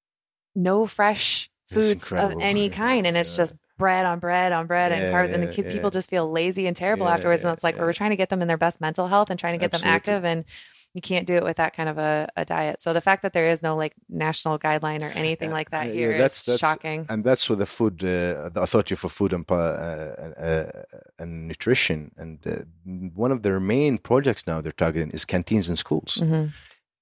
no 0.55 0.87
fresh 0.87 1.51
foods 1.69 2.11
of 2.13 2.33
any 2.41 2.71
kind, 2.85 3.07
and 3.07 3.17
it's 3.17 3.33
Yeah. 3.37 3.43
just 3.45 3.57
bread 3.79 4.07
on 4.07 4.21
bread 4.21 4.53
on 4.53 4.67
bread 4.67 4.91
and 4.93 5.03
Yeah, 5.03 5.13
carbs, 5.13 5.35
and 5.35 5.43
the 5.43 5.49
yeah, 5.55 5.63
yeah. 5.67 5.71
people 5.71 5.91
just 5.91 6.09
feel 6.09 6.31
lazy 6.31 6.67
and 6.67 6.75
terrible 6.75 7.07
Yeah, 7.07 7.13
afterwards. 7.15 7.45
And 7.45 7.53
it's 7.53 7.63
like 7.65 7.77
yeah. 7.77 7.83
we're 7.83 7.93
trying 7.93 8.11
to 8.11 8.17
get 8.17 8.31
them 8.31 8.41
in 8.41 8.49
their 8.49 8.57
best 8.57 8.81
mental 8.81 9.07
health 9.07 9.29
and 9.31 9.39
trying 9.39 9.53
to 9.53 9.59
get 9.59 9.73
them 9.73 9.83
active, 9.85 10.25
and 10.25 10.45
you 10.97 11.03
can't 11.03 11.27
do 11.27 11.35
it 11.35 11.45
with 11.45 11.59
that 11.59 11.77
kind 11.77 11.91
of 11.91 11.99
a, 11.99 12.27
a 12.37 12.45
diet. 12.47 12.81
So 12.81 12.95
the 12.95 13.03
fact 13.03 13.21
that 13.23 13.35
there 13.35 13.49
is 13.51 13.63
no 13.63 13.77
like 13.77 13.95
national 14.09 14.59
guideline 14.59 15.03
or 15.03 15.13
anything 15.23 15.51
like 15.51 15.69
that 15.71 15.87
here 15.93 16.13
yeah, 16.13 16.23
that's, 16.23 16.39
is 16.41 16.47
that's, 16.47 16.61
shocking. 16.61 17.05
And 17.11 17.23
that's 17.23 17.51
where 17.51 17.57
the 17.57 17.67
food, 17.67 18.03
uh, 18.03 18.49
the 18.49 18.63
Authority 18.63 18.95
for 18.95 19.11
Food 19.11 19.35
and, 19.35 19.45
uh, 19.51 19.55
uh, 19.55 20.71
and 21.19 21.49
Nutrition, 21.49 22.13
and 22.17 22.39
uh, 22.47 22.65
one 23.15 23.31
of 23.31 23.43
their 23.43 23.61
main 23.61 23.99
projects 23.99 24.47
now 24.47 24.63
they're 24.63 24.73
targeting 24.73 25.11
is 25.11 25.27
canteens 25.27 25.69
in 25.69 25.77
schools. 25.77 26.13
Mhm. 26.23 26.53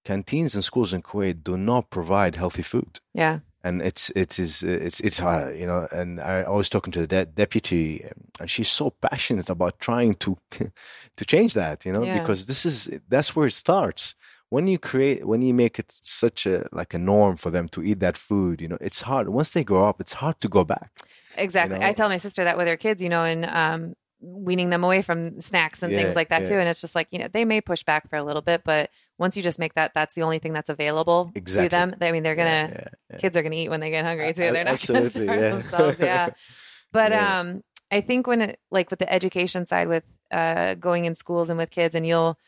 Canteens 0.05 0.57
in 0.57 0.63
schools 0.63 0.93
in 0.93 1.01
Kuwait 1.01 1.45
do 1.45 1.57
not 1.57 1.89
provide 1.89 2.35
healthy 2.35 2.63
food. 2.63 2.99
Yeah, 3.15 3.39
And 3.65 3.81
it's 3.83 4.11
it 4.11 4.39
is 4.39 4.63
it's 4.63 5.01
it's 5.01 5.21
uh, 5.23 5.53
you 5.57 5.67
know, 5.67 5.89
and 5.91 6.21
I, 6.21 6.43
I 6.43 6.51
was 6.51 6.69
talking 6.69 6.93
to 6.93 7.01
the 7.01 7.07
de- 7.07 7.25
deputy, 7.25 8.05
and 8.39 8.49
she's 8.51 8.69
so 8.69 8.91
passionate 8.91 9.49
about 9.51 9.81
trying 9.81 10.15
to 10.17 10.37
to 11.17 11.25
change 11.25 11.55
that, 11.55 11.85
you 11.87 11.93
know, 11.93 12.05
Yeah. 12.05 12.21
because 12.21 12.47
this 12.47 12.67
is 12.67 12.91
that's 13.09 13.35
where 13.35 13.47
it 13.47 13.53
starts 13.55 14.15
when 14.51 14.67
you 14.67 14.79
create 14.79 15.27
when 15.27 15.41
you 15.43 15.55
make 15.55 15.79
it 15.79 15.91
such 15.91 16.47
a 16.47 16.69
like 16.73 16.93
a 16.95 16.99
norm 16.99 17.37
for 17.37 17.51
them 17.51 17.67
to 17.69 17.83
eat 17.83 17.99
that 18.01 18.17
food 18.17 18.61
you 18.61 18.69
know 18.69 18.79
it's 18.81 19.01
hard 19.01 19.29
once 19.29 19.51
they 19.53 19.65
grow 19.65 19.89
up 19.89 20.01
it's 20.01 20.13
hard 20.13 20.39
to 20.41 20.49
go 20.49 20.63
back 20.63 20.91
exactly. 21.37 21.79
know? 21.79 21.87
I 21.87 21.93
tell 21.93 22.09
my 22.09 22.19
sister 22.19 22.45
that 22.45 22.57
with 22.57 22.69
her 22.69 22.77
kids, 22.77 23.03
you 23.03 23.09
know, 23.09 23.25
and 23.25 23.45
um, 23.47 23.95
weaning 24.25 24.71
them 24.71 24.85
away 24.85 25.03
from 25.03 25.41
snacks 25.41 25.83
and 25.83 25.93
Yeah, 25.93 26.03
things 26.03 26.17
like 26.17 26.31
that 26.31 26.43
yeah. 26.43 26.49
too. 26.49 26.55
And 26.55 26.69
it's 26.69 26.81
just 26.81 26.95
like 26.95 27.09
you 27.11 27.19
know 27.19 27.29
they 27.33 27.45
may 27.45 27.61
push 27.61 27.83
back 27.85 28.09
for 28.09 28.17
a 28.17 28.25
little 28.25 28.43
bit, 28.43 28.63
but 28.65 28.91
once 29.19 29.37
you 29.37 29.43
just 29.43 29.59
make 29.59 29.75
that 29.75 29.93
that's 29.95 30.15
the 30.15 30.23
only 30.23 30.39
thing 30.39 30.53
that's 30.53 30.71
available 30.71 31.31
Exactly. 31.35 31.69
to 31.69 31.71
them. 31.71 31.95
I 32.01 32.13
mean, 32.13 32.23
they're 32.23 32.35
gonna 32.35 32.71
Yeah, 32.73 32.89
yeah. 33.11 33.17
kids 33.19 33.37
are 33.37 33.43
gonna 33.43 33.57
eat 33.57 33.69
when 33.69 33.81
they 33.81 33.91
get 33.91 34.05
hungry 34.05 34.33
too. 34.33 34.53
They're 34.53 34.65
not 34.65 34.85
gonna 34.87 35.11
starve 35.11 35.29
yeah. 35.29 35.49
themselves. 35.51 36.01
Yeah, 36.01 36.31
but 36.93 37.13
um, 37.13 37.63
I 37.91 38.01
think 38.01 38.27
when 38.27 38.41
it 38.41 38.61
like 38.71 38.91
with 38.91 38.99
the 38.99 39.13
education 39.13 39.67
side, 39.67 39.89
with 39.89 40.05
uh, 40.31 40.75
going 40.75 41.05
in 41.05 41.15
schools 41.15 41.51
and 41.51 41.59
with 41.59 41.71
kids, 41.71 41.95
and 41.95 42.07
you'll 42.07 42.39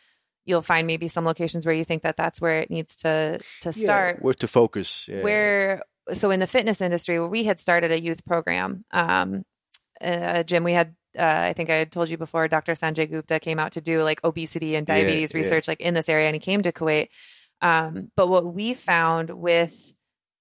you'll 0.47 0.63
find 0.63 0.87
maybe 0.87 1.09
some 1.09 1.25
locations 1.25 1.67
where 1.67 1.75
you 1.75 1.85
think 1.85 2.03
that 2.05 2.17
that's 2.17 2.41
where 2.41 2.61
it 2.61 2.71
needs 2.71 2.97
to 2.97 3.39
to 3.63 3.73
start 3.73 4.23
where 4.23 4.33
to 4.33 4.49
focus 4.49 5.09
yeah. 5.09 5.21
where 5.21 5.83
so 6.13 6.31
in 6.31 6.39
the 6.41 6.47
fitness 6.47 6.81
industry 6.81 7.19
where 7.19 7.29
we 7.29 7.43
had 7.43 7.59
started 7.59 7.91
a 7.91 8.01
youth 8.01 8.25
program 8.25 8.85
um 8.93 9.45
uh, 10.01 10.45
Jim 10.45 10.63
we 10.63 10.73
had 10.73 10.95
uh, 11.19 11.41
I 11.49 11.53
think 11.53 11.71
I 11.71 11.77
had 11.77 11.93
told 11.93 12.09
you 12.11 12.17
before 12.19 12.49
Dr. 12.49 12.73
Sanjay 12.73 13.11
Gupta 13.11 13.41
came 13.41 13.59
out 13.59 13.73
to 13.73 13.81
do 13.81 14.03
like 14.03 14.23
obesity 14.25 14.75
and 14.77 14.87
diabetes 14.87 15.33
yeah. 15.33 15.39
research 15.39 15.69
like 15.69 15.81
in 15.81 15.95
this 15.95 16.09
area 16.09 16.27
and 16.27 16.35
he 16.35 16.41
came 16.41 16.63
to 16.63 16.73
Kuwait 16.73 17.09
um 17.63 18.11
but 18.17 18.29
what 18.29 18.45
we 18.55 18.75
found 18.75 19.31
with 19.31 19.95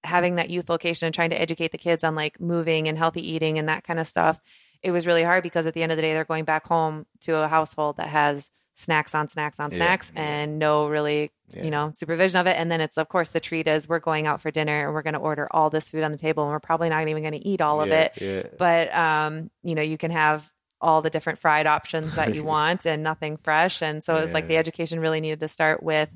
having 0.04 0.36
that 0.36 0.50
youth 0.50 0.68
location 0.68 1.06
and 1.06 1.14
trying 1.14 1.30
to 1.30 1.40
educate 1.40 1.72
the 1.72 1.78
kids 1.78 2.04
on 2.04 2.14
like 2.14 2.38
moving 2.40 2.88
and 2.88 2.98
healthy 2.98 3.26
eating 3.32 3.58
and 3.58 3.68
that 3.68 3.84
kind 3.84 3.98
of 3.98 4.06
stuff 4.06 4.38
it 4.82 4.90
was 4.90 5.06
really 5.06 5.22
hard 5.22 5.42
because 5.42 5.66
at 5.66 5.74
the 5.74 5.82
end 5.82 5.90
of 5.90 5.96
the 5.96 6.02
day 6.02 6.12
they're 6.12 6.24
going 6.24 6.44
back 6.44 6.66
home 6.66 7.06
to 7.20 7.34
a 7.36 7.48
household 7.48 7.96
that 7.96 8.08
has 8.08 8.50
snacks 8.74 9.14
on 9.14 9.26
snacks 9.26 9.58
on 9.58 9.70
Yeah, 9.70 9.76
snacks 9.78 10.12
yeah. 10.14 10.22
and 10.22 10.58
no 10.58 10.86
really 10.88 11.30
Yeah. 11.48 11.64
you 11.64 11.70
know 11.70 11.90
supervision 11.94 12.38
of 12.38 12.46
it 12.46 12.56
and 12.58 12.70
then 12.70 12.82
it's 12.82 12.98
of 12.98 13.08
course 13.08 13.30
the 13.30 13.40
treat 13.40 13.66
is 13.66 13.88
we're 13.88 13.98
going 13.98 14.26
out 14.26 14.42
for 14.42 14.50
dinner 14.50 14.84
and 14.84 14.92
we're 14.94 15.02
going 15.02 15.14
to 15.14 15.20
order 15.20 15.48
all 15.50 15.70
this 15.70 15.88
food 15.88 16.04
on 16.04 16.12
the 16.12 16.18
table 16.18 16.42
and 16.42 16.52
we're 16.52 16.60
probably 16.60 16.90
not 16.90 17.08
even 17.08 17.22
going 17.22 17.32
to 17.32 17.48
eat 17.48 17.62
all 17.62 17.80
of 17.80 17.90
it 17.90 18.12
yeah. 18.20 18.42
but 18.58 18.94
um 18.94 19.50
you 19.62 19.74
know 19.74 19.82
you 19.82 19.96
can 19.96 20.10
have 20.10 20.52
all 20.80 21.02
the 21.02 21.10
different 21.10 21.38
fried 21.38 21.66
options 21.66 22.14
that 22.14 22.34
you 22.34 22.44
want 22.54 22.86
and 22.86 23.02
nothing 23.02 23.36
fresh. 23.36 23.82
And 23.82 24.02
so 24.02 24.16
it's 24.16 24.34
like 24.34 24.48
the 24.48 24.56
education 24.56 25.00
really 25.00 25.20
needed 25.20 25.40
to 25.40 25.48
start 25.48 25.82
with 25.82 26.10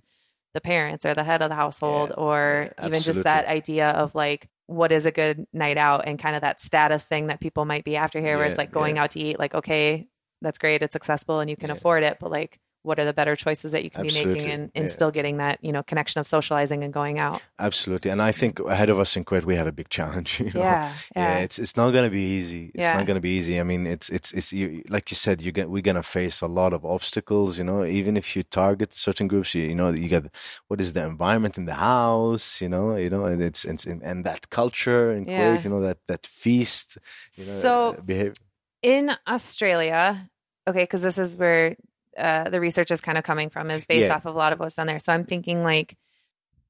the 0.54 0.60
parents 0.60 1.06
or 1.06 1.14
the 1.14 1.24
head 1.24 1.42
of 1.42 1.48
the 1.48 1.54
household 1.54 2.10
Yeah, 2.10 2.22
or 2.22 2.68
yeah, 2.78 2.86
even 2.86 3.00
just 3.00 3.22
that 3.24 3.46
idea 3.46 3.90
of 3.90 4.14
like 4.14 4.48
what 4.66 4.92
is 4.92 5.06
a 5.06 5.10
good 5.10 5.46
night 5.52 5.78
out 5.78 6.06
and 6.06 6.18
kind 6.18 6.36
of 6.36 6.42
that 6.42 6.60
status 6.60 7.04
thing 7.04 7.28
that 7.28 7.40
people 7.40 7.64
might 7.64 7.84
be 7.84 7.96
after 7.96 8.20
here 8.20 8.36
where 8.36 8.46
it's 8.46 8.58
like 8.58 8.72
going 8.72 8.96
yeah. 8.96 9.04
out 9.04 9.12
to 9.12 9.20
eat 9.20 9.38
like 9.38 9.54
okay 9.54 10.06
that's 10.42 10.58
great 10.58 10.82
it's 10.82 10.96
accessible 10.96 11.40
and 11.40 11.50
you 11.50 11.56
can 11.56 11.68
Yeah. 11.68 11.74
afford 11.76 12.02
it. 12.02 12.18
But 12.20 12.30
like 12.30 12.58
what 12.82 12.98
are 12.98 13.04
the 13.04 13.12
better 13.12 13.36
choices 13.36 13.72
that 13.72 13.84
you 13.84 13.90
can 13.90 14.02
be 14.06 14.12
making 14.12 14.50
and, 14.50 14.70
and 14.74 14.84
yeah. 14.84 14.90
still 14.90 15.10
getting 15.10 15.36
that 15.38 15.58
you 15.62 15.72
know 15.72 15.82
connection 15.82 16.18
of 16.20 16.26
socializing 16.26 16.82
and 16.84 16.92
going 16.92 17.18
out? 17.18 17.42
Absolutely. 17.58 18.10
And 18.10 18.20
i 18.22 18.32
think 18.32 18.58
ahead 18.60 18.88
of 18.88 18.98
us 18.98 19.16
in 19.16 19.24
kuwait 19.24 19.44
we 19.44 19.54
have 19.56 19.66
a 19.66 19.72
big 19.72 19.88
challenge 19.88 20.40
you 20.44 20.50
know? 20.54 20.60
yeah 20.60 20.92
yeah 21.16 21.38
it's 21.44 21.58
it's 21.58 21.76
not 21.76 21.90
going 21.92 22.04
to 22.04 22.10
be 22.10 22.26
easy. 22.38 22.62
It's 22.74 22.82
Yeah. 22.84 22.96
not 22.98 23.06
going 23.06 23.16
to 23.22 23.26
be 23.30 23.34
easy. 23.38 23.60
I 23.60 23.64
mean 23.70 23.86
it's 23.86 24.08
it's 24.16 24.32
it's 24.38 24.52
you, 24.52 24.82
like 24.88 25.10
you 25.10 25.16
said 25.24 25.36
you 25.42 25.52
get 25.52 25.68
we're 25.70 25.82
going 25.90 25.96
to 25.96 26.02
face 26.18 26.40
a 26.40 26.46
lot 26.60 26.72
of 26.72 26.84
obstacles 26.84 27.58
you 27.58 27.64
know? 27.64 27.84
Even 27.84 28.16
if 28.16 28.26
you 28.34 28.42
target 28.42 28.92
certain 28.94 29.26
groups 29.28 29.54
you, 29.54 29.62
you 29.70 29.74
know 29.80 29.90
you 29.90 30.08
get 30.08 30.24
what 30.68 30.80
is 30.80 30.92
the 30.92 31.04
environment 31.14 31.54
in 31.58 31.64
the 31.66 31.74
house 31.74 32.60
you 32.62 32.68
know? 32.74 32.96
You 32.96 33.10
know 33.10 33.24
and 33.30 33.42
it's, 33.42 33.64
it's 33.64 33.84
and 33.86 34.24
that 34.24 34.50
culture 34.50 35.12
in 35.16 35.22
Yeah. 35.26 35.38
kuwait 35.40 35.64
you 35.64 35.70
know 35.70 35.80
that 35.88 35.98
that 36.10 36.24
feast 36.26 36.88
you 37.36 37.44
know 37.44 37.50
So- 37.62 37.96
behave 38.12 38.34
in 38.82 39.10
Australia, 39.28 40.30
okay, 40.66 40.84
because 40.84 41.02
this 41.02 41.18
is 41.18 41.36
where 41.36 41.76
uh, 42.18 42.48
the 42.50 42.60
research 42.60 42.90
is 42.90 43.00
kind 43.00 43.16
of 43.18 43.24
coming 43.24 43.50
from, 43.50 43.70
is 43.70 43.84
based 43.84 44.08
Yeah. 44.08 44.16
off 44.16 44.26
of 44.26 44.34
a 44.34 44.38
lot 44.38 44.52
of 44.52 44.60
what's 44.60 44.76
done 44.76 44.86
there. 44.86 44.98
So 44.98 45.12
I'm 45.12 45.24
thinking 45.24 45.62
like, 45.62 45.96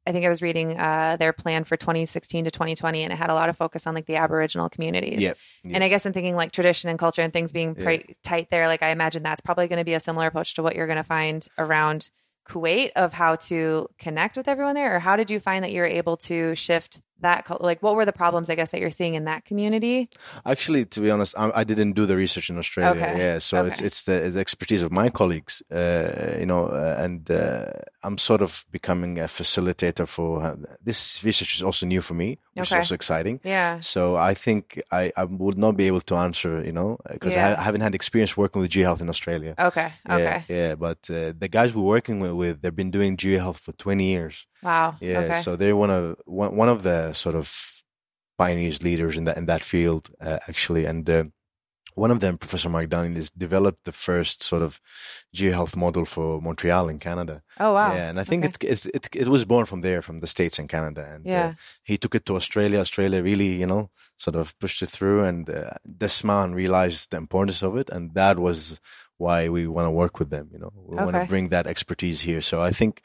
I 0.07 0.12
think 0.12 0.24
I 0.24 0.29
was 0.31 0.40
reading 0.40 0.79
uh, 0.79 1.16
their 1.18 1.33
plan 1.33 1.64
for 1.64 1.76
2016 1.76 2.46
to 2.46 2.50
2020, 2.50 3.03
and 3.03 3.12
it 3.12 3.16
had 3.16 3.29
a 3.31 3.35
lot 3.35 3.48
of 3.50 3.57
focus 3.57 3.87
on 3.87 3.94
like 3.94 4.07
the 4.07 4.16
Aboriginal 4.16 4.68
communities. 4.68 5.22
yeah 5.22 5.35
And 5.64 5.85
I 5.85 5.88
guess 5.88 6.07
I'm 6.07 6.12
thinking 6.14 6.37
like 6.37 6.53
tradition 6.53 6.88
and 6.88 6.98
culture 6.98 7.20
and 7.22 7.33
things 7.33 7.53
being 7.53 7.74
Yeah. 7.76 7.83
pretty 7.85 8.16
tight 8.22 8.48
there. 8.50 8.66
Like 8.66 8.83
I 8.83 8.90
imagine 8.90 9.22
that's 9.22 9.42
probably 9.42 9.68
going 9.68 9.79
to 9.79 9.85
be 9.85 9.94
a 9.94 10.00
similar 10.00 10.26
approach 10.29 10.55
to 10.55 10.62
what 10.62 10.74
you're 10.74 10.87
going 10.87 10.96
to 10.96 11.03
find 11.05 11.46
around 11.59 12.11
Kuwait 12.48 12.92
of 12.96 13.12
how 13.12 13.37
to 13.37 13.88
connect 13.98 14.37
with 14.37 14.48
everyone 14.48 14.74
there. 14.74 14.96
Or 14.96 14.98
how 15.00 15.16
did 15.16 15.31
you 15.31 15.38
find 15.38 15.62
that 15.64 15.72
you 15.72 15.81
were 15.83 15.87
able 15.87 16.16
to 16.18 16.55
shift 16.55 17.00
that? 17.22 17.46
Like 17.61 17.83
what 17.83 17.94
were 17.96 18.04
the 18.04 18.12
problems 18.12 18.50
I 18.50 18.54
guess 18.54 18.70
that 18.70 18.80
you're 18.80 18.90
seeing 19.00 19.14
in 19.14 19.24
that 19.24 19.44
community? 19.44 20.09
Actually, 20.44 20.85
to 20.87 21.00
be 21.00 21.11
honest, 21.11 21.35
I, 21.38 21.50
I 21.54 21.64
didn't 21.64 21.92
do 21.92 22.06
the 22.06 22.16
research 22.16 22.50
in 22.50 22.59
Australia. 22.59 23.02
Okay. 23.02 23.18
Yeah, 23.18 23.38
so 23.38 23.64
it's 23.64 23.80
Okay. 23.80 23.87
it's 23.87 24.04
the, 24.04 24.30
the 24.30 24.40
expertise 24.40 24.83
of 24.83 24.90
my 24.92 25.09
colleagues, 25.11 25.62
uh, 25.72 26.37
you 26.38 26.46
know, 26.46 26.66
uh, 26.66 26.96
and 27.04 27.30
uh, 27.30 27.66
I'm 28.02 28.18
sort 28.18 28.42
of 28.42 28.64
becoming 28.70 29.18
a 29.18 29.24
facilitator 29.24 30.06
for 30.06 30.56
this 30.83 31.22
research 31.24 31.54
is 31.56 31.62
also 31.62 31.87
new 31.87 32.00
for 32.02 32.14
me. 32.14 32.38
which 32.54 32.72
Okay. 32.72 32.80
is 32.80 32.85
also 32.85 32.94
exciting. 32.94 33.40
Yeah. 33.44 33.80
So 33.80 34.16
I 34.16 34.35
think 34.35 34.83
I, 34.90 35.12
I 35.16 35.24
would 35.24 35.56
not 35.56 35.76
be 35.76 35.87
able 35.87 36.00
to 36.11 36.14
answer, 36.16 36.62
you 36.64 36.72
know, 36.72 36.98
because 37.12 37.35
Yeah. 37.37 37.48
I, 37.50 37.61
I 37.61 37.62
haven't 37.62 37.80
had 37.83 37.94
experience 37.94 38.37
working 38.37 38.61
with 38.61 38.70
G-Health 38.70 39.00
in 39.00 39.09
Australia. 39.09 39.54
Okay. 39.59 39.88
Okay. 40.11 40.44
Yeah, 40.48 40.56
yeah, 40.56 40.74
but 40.74 40.98
uh, 41.11 41.33
the 41.38 41.48
guys 41.48 41.74
we're 41.74 41.83
working 41.96 42.18
with, 42.20 42.33
with, 42.33 42.61
they've 42.61 42.74
been 42.83 42.90
doing 42.90 43.16
G-Health 43.16 43.59
for 43.61 43.72
20 43.72 44.04
years. 44.04 44.46
Wow. 44.62 44.96
Yeah, 45.00 45.35
so 45.40 45.56
they're 45.56 45.76
one 45.76 45.90
of 45.90 46.16
one, 46.26 46.54
one 46.54 46.68
of 46.68 46.83
the 46.83 47.10
sort 47.12 47.37
of 47.37 47.83
pioneers, 48.38 48.83
leaders 48.83 49.16
in 49.16 49.25
that 49.25 49.37
in 49.37 49.46
that 49.46 49.62
field, 49.62 50.11
uh, 50.20 50.38
actually. 50.49 50.85
And 50.87 51.09
uh, 51.11 51.25
one 51.94 52.11
of 52.11 52.20
them, 52.20 52.38
Professor 52.38 52.68
Mark 52.70 52.88
Daniel, 52.88 53.16
has 53.16 53.31
developed 53.31 53.85
the 53.85 53.92
first 53.92 54.42
sort 54.42 54.62
of 54.62 54.81
G-Health 55.35 55.77
model 55.77 56.05
for 56.05 56.40
Montreal 56.40 56.88
in 56.88 56.99
Canada. 56.99 57.42
oh 57.59 57.75
wow. 57.75 57.92
Yeah, 57.94 58.09
and 58.11 58.20
I 58.20 58.25
think 58.25 58.44
Okay. 58.44 58.68
it, 58.68 58.87
it 58.87 59.09
it 59.14 59.29
was 59.29 59.44
born 59.44 59.66
from 59.66 59.81
there, 59.83 60.01
from 60.03 60.18
the 60.18 60.27
states 60.27 60.59
and 60.59 60.68
Canada, 60.68 61.03
and 61.14 61.27
uh, 61.27 61.31
Yeah. 61.31 61.55
he 61.83 61.99
took 61.99 62.14
it 62.14 62.25
to 62.27 62.37
Australia. 62.37 62.79
Australia 62.81 63.23
really, 63.23 63.57
you 63.61 63.66
know, 63.66 63.90
sort 64.16 64.37
of 64.37 64.55
pushed 64.59 64.83
it 64.83 64.90
through, 64.90 65.25
and 65.25 65.51
uh, 65.51 65.70
Dasman 65.99 66.55
realized 66.55 67.11
the 67.11 67.16
importance 67.16 67.62
of 67.66 67.77
it, 67.77 67.90
and 67.90 68.14
that 68.14 68.38
was 68.38 68.81
why 69.18 69.49
we 69.51 69.66
want 69.66 69.87
to 69.87 69.90
work 69.90 70.18
with 70.18 70.31
them. 70.31 70.49
You 70.53 70.59
know, 70.61 70.73
we 70.75 70.96
want 70.96 71.16
to 71.16 71.27
bring 71.29 71.51
that 71.51 71.66
expertise 71.66 72.20
here. 72.23 72.40
So 72.40 72.62
I 72.62 72.70
think 72.73 73.03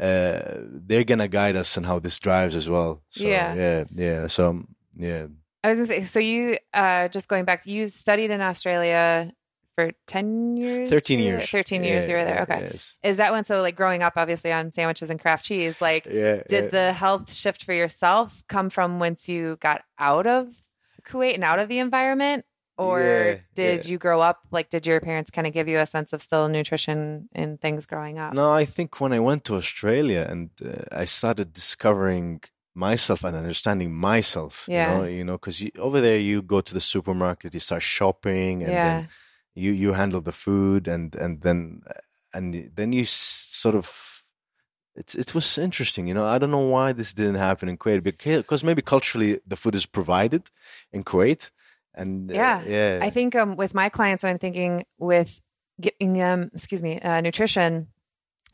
uh, 0.00 0.40
they're 0.86 1.04
gonna 1.04 1.28
guide 1.28 1.56
us 1.56 1.76
on 1.76 1.84
how 1.84 1.98
this 1.98 2.18
drives 2.20 2.54
as 2.54 2.68
well. 2.68 3.02
So, 3.10 3.26
Yeah. 3.26 3.54
yeah, 3.54 3.84
yeah. 3.94 4.26
So 4.28 4.62
yeah, 4.96 5.26
I 5.64 5.68
was 5.70 5.78
gonna 5.78 5.86
say. 5.88 6.02
So 6.04 6.20
you, 6.20 6.58
uh, 6.74 7.08
just 7.08 7.28
going 7.28 7.44
back, 7.44 7.66
you 7.66 7.88
studied 7.88 8.30
in 8.30 8.40
Australia 8.40 9.32
for 9.74 9.92
ten 10.06 10.56
years. 10.56 10.88
thirteen 10.90 11.18
years. 11.20 11.48
Thirteen 11.50 11.84
years. 11.84 12.06
Yeah, 12.06 12.10
You 12.12 12.18
were 12.18 12.24
there. 12.24 12.42
Okay. 12.42 12.68
yes. 12.72 12.94
Is 13.02 13.16
that 13.18 13.32
when? 13.32 13.44
So 13.44 13.60
like 13.62 13.76
growing 13.76 14.02
up, 14.02 14.14
obviously 14.16 14.52
on 14.52 14.70
sandwiches 14.70 15.10
and 15.10 15.20
Kraft 15.20 15.44
cheese. 15.44 15.80
Like, 15.80 16.06
Yeah. 16.06 16.42
did 16.48 16.64
yeah. 16.64 16.70
the 16.70 16.92
health 16.92 17.32
shift 17.32 17.64
for 17.64 17.72
yourself 17.72 18.42
come 18.48 18.70
from 18.70 18.98
once 18.98 19.28
you 19.28 19.56
got 19.60 19.82
out 19.98 20.26
of 20.26 20.52
Kuwait 21.06 21.34
and 21.34 21.44
out 21.44 21.58
of 21.58 21.68
the 21.68 21.78
environment? 21.78 22.44
Or 22.78 23.00
Yeah, 23.02 23.36
did 23.56 23.84
yeah. 23.84 23.90
you 23.90 23.98
grow 23.98 24.20
up 24.20 24.38
like 24.52 24.70
did 24.70 24.86
your 24.86 25.00
parents 25.00 25.30
kind 25.30 25.46
of 25.46 25.52
give 25.52 25.66
you 25.68 25.78
a 25.80 25.86
sense 25.86 26.12
of 26.12 26.22
still 26.22 26.48
nutrition 26.48 27.28
and 27.34 27.60
things 27.60 27.86
growing 27.86 28.18
up? 28.18 28.32
No, 28.34 28.52
I 28.52 28.64
think 28.64 29.00
when 29.00 29.12
I 29.12 29.18
went 29.18 29.44
to 29.46 29.56
Australia 29.56 30.26
and 30.30 30.50
uh, 30.64 31.02
I 31.02 31.04
started 31.06 31.52
discovering 31.52 32.40
myself 32.74 33.24
and 33.24 33.36
understanding 33.36 33.92
myself, 33.92 34.66
Yeah. 34.68 34.82
you 34.82 34.98
know, 34.98 35.04
you 35.04 35.24
know, 35.24 35.38
because 35.38 35.64
over 35.78 36.00
there 36.00 36.18
you 36.18 36.40
go 36.40 36.60
to 36.60 36.72
the 36.72 36.80
supermarket, 36.80 37.52
you 37.54 37.60
start 37.60 37.82
shopping, 37.82 38.62
and 38.62 38.72
Yeah. 38.72 38.84
then 38.84 39.08
you 39.54 39.72
you 39.72 39.92
handle 39.94 40.20
the 40.20 40.32
food, 40.32 40.86
and 40.86 41.16
and 41.16 41.42
then 41.42 41.82
and 42.32 42.70
then 42.76 42.92
you 42.92 43.04
sort 43.04 43.74
of. 43.74 44.14
It's, 45.00 45.14
it 45.14 45.32
was 45.32 45.58
interesting, 45.58 46.08
you 46.08 46.14
know. 46.14 46.26
I 46.26 46.38
don't 46.38 46.50
know 46.50 46.66
why 46.76 46.92
this 46.92 47.14
didn't 47.14 47.36
happen 47.36 47.68
in 47.68 47.76
Kuwait 47.78 48.02
because 48.02 48.64
maybe 48.64 48.82
culturally 48.82 49.38
the 49.46 49.54
food 49.54 49.76
is 49.76 49.86
provided 49.86 50.50
in 50.92 51.04
Kuwait, 51.04 51.52
and 51.94 52.30
uh, 52.30 52.34
Yeah. 52.34 52.62
yeah, 52.66 52.98
I 53.02 53.10
think 53.10 53.34
um, 53.34 53.56
with 53.56 53.74
my 53.74 53.88
clients, 53.88 54.24
I'm 54.24 54.38
thinking 54.38 54.84
with 54.98 55.40
getting 55.80 56.12
them, 56.14 56.50
excuse 56.54 56.82
me, 56.82 57.00
uh, 57.00 57.20
nutrition 57.20 57.88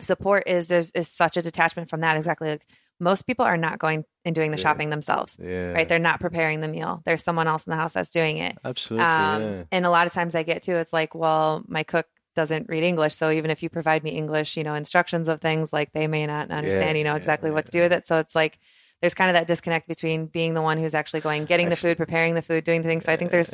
support 0.00 0.44
is 0.46 0.68
there's 0.68 0.90
is 0.92 1.08
such 1.08 1.36
a 1.36 1.42
detachment 1.42 1.88
from 1.88 2.00
that. 2.00 2.16
Exactly, 2.16 2.48
like 2.50 2.66
most 3.00 3.22
people 3.22 3.44
are 3.44 3.56
not 3.56 3.78
going 3.78 4.04
and 4.24 4.34
doing 4.34 4.50
the 4.50 4.56
Yeah. 4.56 4.62
shopping 4.62 4.90
themselves, 4.90 5.36
yeah, 5.40 5.72
right? 5.72 5.88
They're 5.88 5.98
not 5.98 6.20
preparing 6.20 6.60
the 6.60 6.68
meal. 6.68 7.02
There's 7.04 7.22
someone 7.22 7.46
else 7.48 7.64
in 7.64 7.70
the 7.70 7.76
house 7.76 7.92
that's 7.92 8.10
doing 8.10 8.38
it. 8.38 8.56
absolutely, 8.64 9.04
Um, 9.06 9.42
yeah. 9.42 9.62
And 9.72 9.86
a 9.86 9.90
lot 9.90 10.06
of 10.06 10.12
times 10.12 10.34
I 10.34 10.42
get 10.42 10.62
to 10.62 10.76
it's 10.76 10.92
like, 10.92 11.14
well, 11.14 11.62
my 11.66 11.82
cook 11.82 12.06
doesn't 12.36 12.68
read 12.68 12.82
English, 12.82 13.14
so 13.14 13.30
even 13.30 13.50
if 13.50 13.62
you 13.62 13.68
provide 13.68 14.02
me 14.02 14.10
English, 14.10 14.56
you 14.56 14.64
know, 14.64 14.74
instructions 14.74 15.28
of 15.28 15.40
things, 15.40 15.72
like 15.72 15.92
they 15.92 16.08
may 16.08 16.26
not 16.26 16.50
understand, 16.50 16.98
you 16.98 17.04
know, 17.04 17.12
yeah, 17.12 17.16
exactly 17.16 17.50
what 17.52 17.66
to 17.66 17.70
do 17.72 17.80
with 17.80 17.92
it. 17.92 18.06
So 18.06 18.18
it's 18.18 18.34
like 18.34 18.58
there's 19.00 19.14
kind 19.14 19.30
of 19.30 19.34
that 19.34 19.46
disconnect 19.46 19.86
between 19.88 20.26
being 20.26 20.54
the 20.54 20.62
one 20.62 20.78
who's 20.78 20.94
actually 20.94 21.20
going, 21.20 21.44
getting 21.44 21.68
the 21.68 21.76
food, 21.76 21.96
preparing 21.96 22.34
the 22.34 22.42
food, 22.42 22.64
doing 22.64 22.82
the 22.82 22.88
things. 22.88 23.04
So 23.04 23.12
I 23.12 23.16
think 23.16 23.30
there's 23.30 23.50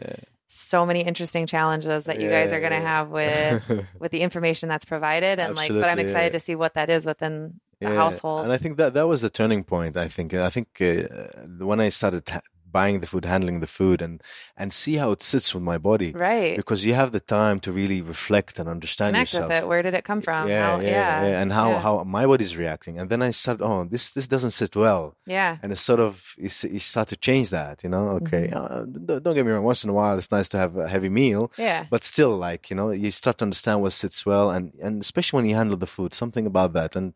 so 0.46 0.85
many 0.85 1.00
interesting 1.00 1.46
challenges 1.46 2.05
that 2.05 2.20
you 2.20 2.29
guys 2.29 2.53
are 2.53 2.61
going 2.61 2.72
to 2.72 2.79
Yeah. 2.79 2.96
have 2.96 3.09
with 3.09 3.87
with 4.00 4.12
the 4.12 4.20
information 4.20 4.68
that's 4.68 4.85
provided, 4.85 5.38
and 5.38 5.57
like, 5.57 5.70
but 5.72 5.88
I'm 5.90 5.98
excited 5.98 6.33
yeah. 6.33 6.38
to 6.38 6.40
see 6.40 6.55
what 6.55 6.74
that 6.74 6.90
is 6.90 7.05
within 7.07 7.61
the 7.81 7.88
Yeah, 7.88 7.94
household. 7.96 8.44
And 8.44 8.53
I 8.53 8.59
think 8.59 8.76
that 8.79 8.94
that 8.94 9.07
was 9.09 9.20
the 9.22 9.31
turning 9.31 9.64
point. 9.64 9.96
I 9.96 10.09
think 10.09 10.35
I 10.35 10.50
think 10.50 10.68
uh, 10.81 11.64
when 11.64 11.81
I 11.81 11.88
started 11.88 12.29
ha- 12.29 12.40
buying 12.72 13.00
the 13.00 13.06
food, 13.06 13.24
handling 13.24 13.61
the 13.61 13.66
food, 13.66 14.02
and 14.02 14.22
and 14.56 14.72
see 14.72 14.94
how 14.96 15.11
it 15.12 15.22
sits 15.22 15.54
with 15.54 15.62
my 15.62 15.78
body, 15.78 16.12
right, 16.12 16.56
because 16.56 16.85
you 16.85 16.94
have 16.94 17.11
the 17.12 17.20
time 17.20 17.61
to 17.61 17.72
really 17.72 18.00
reflect 18.02 18.59
and 18.59 18.68
understand 18.68 19.14
connect 19.14 19.33
yourself. 19.33 19.48
with 19.50 19.59
it. 19.62 19.68
Where 19.68 19.83
did 19.83 19.94
it 19.94 20.04
come 20.04 20.20
from? 20.20 20.48
yeah, 20.48 20.66
How- 20.76 20.80
yeah, 20.80 20.90
yeah, 21.28 21.40
and 21.42 21.52
how 21.52 21.70
yeah. 21.70 21.80
how 21.80 22.04
my 22.04 22.24
body's 22.26 22.56
reacting, 22.56 22.98
and 22.98 23.09
then 23.11 23.22
I 23.22 23.30
started. 23.33 23.64
Oh, 23.64 23.85
this 23.85 24.11
this 24.16 24.28
doesn't 24.28 24.50
sit 24.52 24.74
well, 24.76 25.14
yeah, 25.26 25.59
and 25.62 25.72
it's 25.72 25.80
sort 25.80 26.00
of 26.00 26.35
you, 26.38 26.50
you 26.74 26.78
start 26.78 27.09
to 27.09 27.16
change 27.16 27.50
that. 27.50 27.83
You 27.85 27.90
know, 27.90 28.04
okay, 28.22 28.48
Mm-hmm. 28.48 28.56
uh, 28.56 28.85
don't, 29.06 29.22
don't 29.22 29.35
get 29.35 29.44
me 29.46 29.52
wrong. 29.52 29.64
Once 29.64 29.85
in 29.85 29.90
a 29.90 29.94
while, 30.00 30.16
it's 30.18 30.33
nice 30.33 30.48
to 30.50 30.59
have 30.59 30.76
a 30.76 30.88
heavy 30.88 31.09
meal, 31.09 31.50
yeah, 31.59 31.87
but 31.90 32.04
still 32.04 32.37
like 32.37 32.70
you 32.70 32.76
know 32.76 32.90
you 32.90 33.11
start 33.11 33.38
to 33.38 33.44
understand 33.44 33.83
what 33.83 33.92
sits 33.92 34.24
well 34.26 34.50
and 34.50 34.72
and 34.85 35.00
especially 35.00 35.37
when 35.38 35.46
you 35.50 35.56
handle 35.56 35.76
the 35.76 35.87
food 35.96 36.14
something 36.14 36.46
about 36.46 36.72
that 36.74 36.96
and 36.96 37.14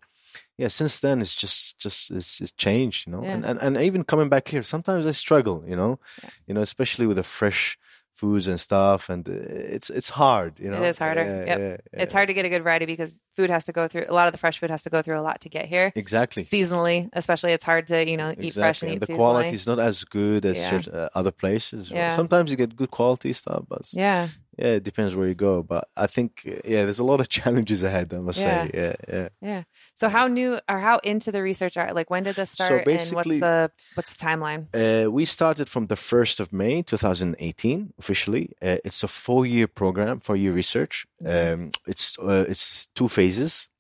yeah 0.59 0.69
since 0.69 1.01
then 1.01 1.21
it's 1.21 1.35
just 1.35 1.79
just 1.79 2.11
it's, 2.11 2.41
it's 2.41 2.53
changed 2.53 3.07
you 3.07 3.13
know 3.13 3.23
Yeah. 3.25 3.35
and, 3.35 3.45
and 3.45 3.59
and 3.63 3.77
even 3.77 4.05
coming 4.05 4.29
back 4.29 4.49
here 4.49 4.63
sometimes 4.63 5.07
i 5.07 5.13
struggle 5.13 5.65
you 5.67 5.77
know 5.77 5.99
you 6.47 6.55
know 6.55 6.63
especially 6.63 7.07
with 7.07 7.17
the 7.17 7.23
fresh 7.25 7.79
foods 8.13 8.47
and 8.47 8.61
stuff 8.61 9.11
and 9.11 9.29
uh, 9.29 9.33
it's 9.75 9.91
it's 9.91 10.11
hard 10.11 10.61
you 10.61 10.71
know 10.71 10.83
It 10.85 10.89
is 10.91 10.99
harder. 10.99 11.25
Yeah, 11.25 11.45
Yep. 11.51 11.59
yeah, 11.59 12.03
It's 12.05 12.13
hard 12.13 12.29
to 12.29 12.35
get 12.35 12.45
a 12.45 12.49
good 12.49 12.63
variety 12.63 12.87
because 12.87 13.21
food 13.37 13.51
has 13.51 13.65
to 13.65 13.73
go 13.73 13.89
through 13.89 14.07
a 14.09 14.15
lot 14.15 14.27
of 14.29 14.33
the 14.33 14.39
fresh 14.39 14.57
food 14.61 14.71
has 14.71 14.83
to 14.85 14.91
go 14.91 15.03
through 15.03 15.19
a 15.19 15.25
lot 15.29 15.41
to 15.41 15.49
get 15.49 15.65
here. 15.67 15.91
exactly 15.97 16.45
Seasonally, 16.45 17.09
especially, 17.13 17.53
it's 17.57 17.65
hard 17.65 17.89
to 17.89 18.09
you 18.09 18.17
know 18.17 18.31
eat 18.31 18.55
fresh 18.55 18.83
Exactly. 18.83 18.89
and 18.89 18.95
eat 18.95 19.01
the 19.01 19.13
seasonally. 19.13 19.17
quality 19.17 19.55
is 19.61 19.67
not 19.67 19.81
as 19.81 20.05
good 20.05 20.47
as 20.47 20.57
Yeah. 20.59 20.71
certain, 20.71 20.95
uh, 20.95 21.09
other 21.19 21.33
places. 21.33 21.91
Yeah. 21.91 22.11
Sometimes 22.11 22.53
you 22.53 22.57
get 22.57 22.77
good 22.77 22.93
quality 22.93 23.33
stuff, 23.33 23.65
but 23.69 23.83
Yeah, 23.93 24.29
yeah, 24.59 24.75
it 24.79 24.83
depends 24.83 25.15
where 25.17 25.29
you 25.29 25.35
go. 25.35 25.63
But 25.63 25.89
I 25.97 26.07
think 26.07 26.45
yeah, 26.45 26.85
there's 26.85 26.99
a 26.99 27.05
lot 27.05 27.21
of 27.21 27.29
challenges 27.39 27.83
ahead. 27.83 28.13
I 28.13 28.19
must 28.19 28.39
say, 28.39 28.71
yeah, 28.75 28.95
yeah. 29.09 29.29
yeah. 29.41 29.63
So 29.95 30.09
how 30.09 30.27
new 30.27 30.59
or 30.69 30.79
how 30.79 30.99
into 30.99 31.33
the 31.33 31.43
research 31.43 31.77
are 31.77 31.93
like 31.93 32.11
when 32.11 32.23
did 32.25 32.37
this 32.37 32.51
start? 32.51 32.85
So 32.87 32.97
start 32.97 33.07
and 33.07 33.17
what's 33.17 33.41
the 33.41 33.71
what's 33.95 34.15
the 34.15 34.25
timeline? 34.25 34.67
Uh, 34.75 35.11
we 35.11 35.25
started 35.25 35.69
from 35.69 35.87
the 35.87 35.95
1st 35.95 36.41
of 36.41 36.53
May 36.53 36.83
2018 36.83 37.95
officially. 37.99 38.51
Uh, 38.63 38.77
it's 38.85 39.03
a 39.03 39.09
four 39.09 39.47
year 39.47 39.67
program, 39.67 40.21
four 40.21 40.37
year 40.37 40.53
research. 40.53 41.07
Um, 41.25 41.73
it's 41.87 42.19
uh, 42.19 42.45
it's 42.49 42.87
two 42.95 43.09
phases. 43.09 43.71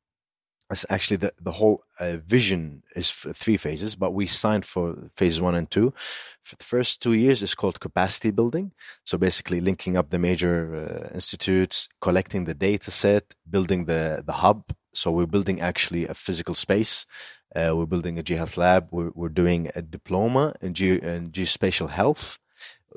Actually 0.88 1.18
the, 1.18 1.32
the 1.40 1.52
whole 1.52 1.84
uh, 2.00 2.16
vision 2.36 2.82
is 2.96 3.10
three 3.10 3.56
phases, 3.56 3.96
but 3.96 4.12
we 4.12 4.26
signed 4.26 4.64
for 4.64 4.96
phase 5.14 5.40
one 5.40 5.54
and 5.54 5.70
two. 5.70 5.92
For 6.42 6.56
the 6.56 6.64
first 6.64 7.02
two 7.02 7.12
years 7.12 7.42
is 7.42 7.54
called 7.54 7.80
capacity 7.80 8.30
building. 8.30 8.72
So 9.04 9.18
basically 9.18 9.60
linking 9.60 9.96
up 9.96 10.10
the 10.10 10.18
major 10.18 10.54
uh, 10.74 11.14
institutes, 11.14 11.88
collecting 12.00 12.44
the 12.44 12.54
data 12.54 12.90
set, 12.90 13.34
building 13.48 13.84
the, 13.86 14.22
the 14.26 14.32
hub. 14.44 14.64
So 14.92 15.10
we're 15.10 15.26
building 15.26 15.60
actually 15.60 16.06
a 16.06 16.14
physical 16.14 16.54
space. 16.54 17.06
Uh, 17.54 17.72
we're 17.76 17.86
building 17.86 18.18
a 18.18 18.22
G-Health 18.22 18.56
lab. 18.56 18.88
We're, 18.90 19.12
we're 19.14 19.28
doing 19.42 19.70
a 19.74 19.82
diploma 19.82 20.54
in, 20.60 20.74
G, 20.74 20.96
in 20.96 21.30
geospatial 21.30 21.90
health. 21.90 22.38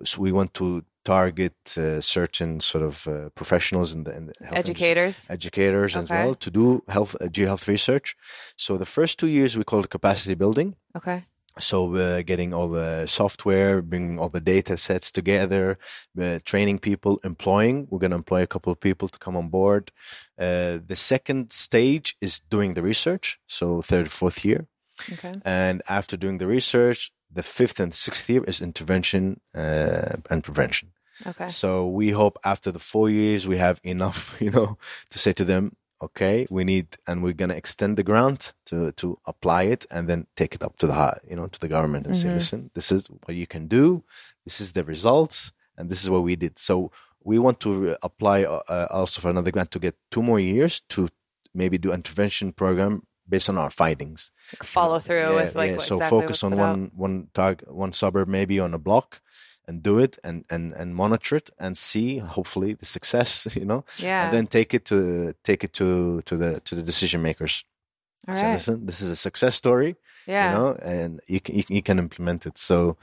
So 0.03 0.21
we 0.21 0.31
want 0.31 0.53
to 0.55 0.83
target 1.03 1.55
uh, 1.77 2.01
certain 2.01 2.59
sort 2.59 2.83
of 2.83 3.07
uh, 3.07 3.29
professionals 3.29 3.93
in 3.93 4.03
the, 4.03 4.13
in 4.17 4.25
the 4.27 4.33
health 4.41 4.57
industry 4.57 4.87
Educators. 4.87 5.29
educators 5.29 5.95
as 5.95 6.09
well 6.09 6.33
to 6.35 6.51
do 6.51 6.83
health 6.89 7.15
uh, 7.21 7.25
geohealth 7.25 7.67
research. 7.67 8.15
So 8.57 8.77
the 8.77 8.85
first 8.85 9.17
two 9.17 9.27
years 9.27 9.57
we 9.57 9.63
call 9.63 9.79
it 9.83 9.89
capacity 9.89 10.35
building. 10.35 10.75
Okay. 10.95 11.25
So 11.59 11.95
uh, 11.95 12.21
getting 12.21 12.53
all 12.53 12.67
the 12.67 13.07
software, 13.07 13.81
bringing 13.81 14.19
all 14.19 14.29
the 14.29 14.41
data 14.41 14.77
sets 14.77 15.11
together, 15.11 15.79
uh, 16.21 16.39
training 16.43 16.79
people, 16.79 17.19
employing. 17.23 17.87
We're 17.89 17.99
going 17.99 18.11
to 18.11 18.17
employ 18.17 18.43
a 18.43 18.47
couple 18.47 18.71
of 18.71 18.79
people 18.79 19.07
to 19.09 19.17
come 19.17 19.35
on 19.35 19.49
board. 19.49 19.91
Uh, 20.37 20.79
the 20.85 20.95
second 20.95 21.51
stage 21.51 22.15
is 22.21 22.41
doing 22.41 22.73
the 22.73 22.83
research. 22.83 23.39
So 23.47 23.81
third, 23.81 24.11
fourth 24.11 24.45
year. 24.45 24.67
Okay. 25.13 25.35
And 25.45 25.81
after 25.87 26.17
doing 26.17 26.37
the 26.37 26.47
research, 26.47 27.11
the 27.37 27.43
fifth 27.43 27.79
and 27.83 27.93
sixth 27.93 28.29
year 28.31 28.43
is 28.51 28.61
intervention 28.61 29.23
uh, 29.63 30.15
and 30.31 30.39
prevention. 30.43 30.87
Okay. 31.31 31.47
So 31.61 31.67
we 31.99 32.07
hope 32.21 32.35
after 32.43 32.69
the 32.71 32.83
four 32.91 33.07
years 33.09 33.47
we 33.47 33.57
have 33.57 33.77
enough, 33.83 34.19
you 34.45 34.51
know, 34.57 34.77
to 35.11 35.17
say 35.19 35.33
to 35.33 35.45
them, 35.45 35.63
okay, 36.07 36.45
we 36.57 36.63
need, 36.63 36.87
and 37.07 37.23
we're 37.23 37.39
gonna 37.41 37.55
extend 37.63 37.97
the 37.97 38.03
grant 38.03 38.53
to 38.69 38.91
to 39.01 39.07
apply 39.25 39.63
it, 39.73 39.85
and 39.95 40.07
then 40.09 40.27
take 40.35 40.53
it 40.57 40.63
up 40.63 40.73
to 40.77 40.87
the 40.87 40.93
high, 40.93 41.19
you 41.29 41.35
know, 41.37 41.47
to 41.47 41.59
the 41.59 41.67
government 41.75 42.05
and 42.07 42.15
say, 42.15 42.29
Mhm. 42.29 42.35
listen, 42.39 42.59
this 42.73 42.91
is 42.91 43.07
what 43.25 43.35
you 43.41 43.47
can 43.47 43.67
do, 43.67 44.03
this 44.45 44.61
is 44.61 44.71
the 44.71 44.83
results, 44.83 45.51
and 45.77 45.89
this 45.89 46.03
is 46.03 46.09
what 46.09 46.23
we 46.23 46.35
did. 46.35 46.59
So 46.59 46.91
we 47.23 47.39
want 47.39 47.59
to 47.59 47.71
uh, 47.91 47.95
apply 48.09 48.37
uh, 48.45 48.87
also 48.99 49.21
for 49.21 49.29
another 49.29 49.51
grant 49.51 49.71
to 49.71 49.79
get 49.79 49.95
two 50.13 50.21
more 50.23 50.39
years 50.39 50.81
to 50.89 51.07
maybe 51.53 51.77
do 51.79 51.91
intervention 51.93 52.53
program 52.53 53.01
based 53.29 53.49
on 53.49 53.57
our 53.57 53.69
findings 53.69 54.31
Follow 54.63 54.99
through 54.99 55.35
with 55.35 55.55
like 55.55 55.75
what 55.77 55.81
so 55.85 55.95
exactly 55.97 56.21
focus 56.21 56.43
on 56.43 56.51
put 56.51 56.59
out. 56.59 56.69
one 56.69 56.91
one 56.95 57.27
target 57.33 57.73
one 57.73 57.91
suburb 57.93 58.27
maybe 58.27 58.59
on 58.59 58.73
a 58.73 58.77
block 58.79 59.21
and 59.67 59.83
do 59.83 59.99
it 59.99 60.17
and 60.23 60.45
and 60.49 60.73
and 60.73 60.95
monitor 60.95 61.35
it 61.35 61.49
and 61.59 61.77
see 61.77 62.19
hopefully 62.19 62.73
the 62.73 62.85
success 62.85 63.47
you 63.55 63.65
know 63.65 63.83
Yeah. 63.97 64.25
and 64.25 64.33
then 64.33 64.47
take 64.47 64.73
it 64.73 64.85
to 64.85 65.33
take 65.43 65.63
it 65.63 65.73
to 65.73 66.21
to 66.21 66.37
the 66.37 66.59
to 66.61 66.75
the 66.75 66.83
decision 66.83 67.21
makers 67.21 67.65
All 68.27 68.35
Say, 68.35 68.43
right. 68.45 68.53
listen 68.53 68.85
this 68.85 69.01
is 69.01 69.09
a 69.09 69.15
success 69.15 69.55
story 69.55 69.95
Yeah. 70.27 70.51
you 70.51 70.57
know, 70.57 70.69
and 70.81 71.19
you 71.27 71.39
can 71.39 71.55
you, 71.55 71.63
can- 71.63 71.75
you 71.75 71.81
can 71.83 71.99
implement 71.99 72.45
it. 72.45 72.57
So 72.57 72.97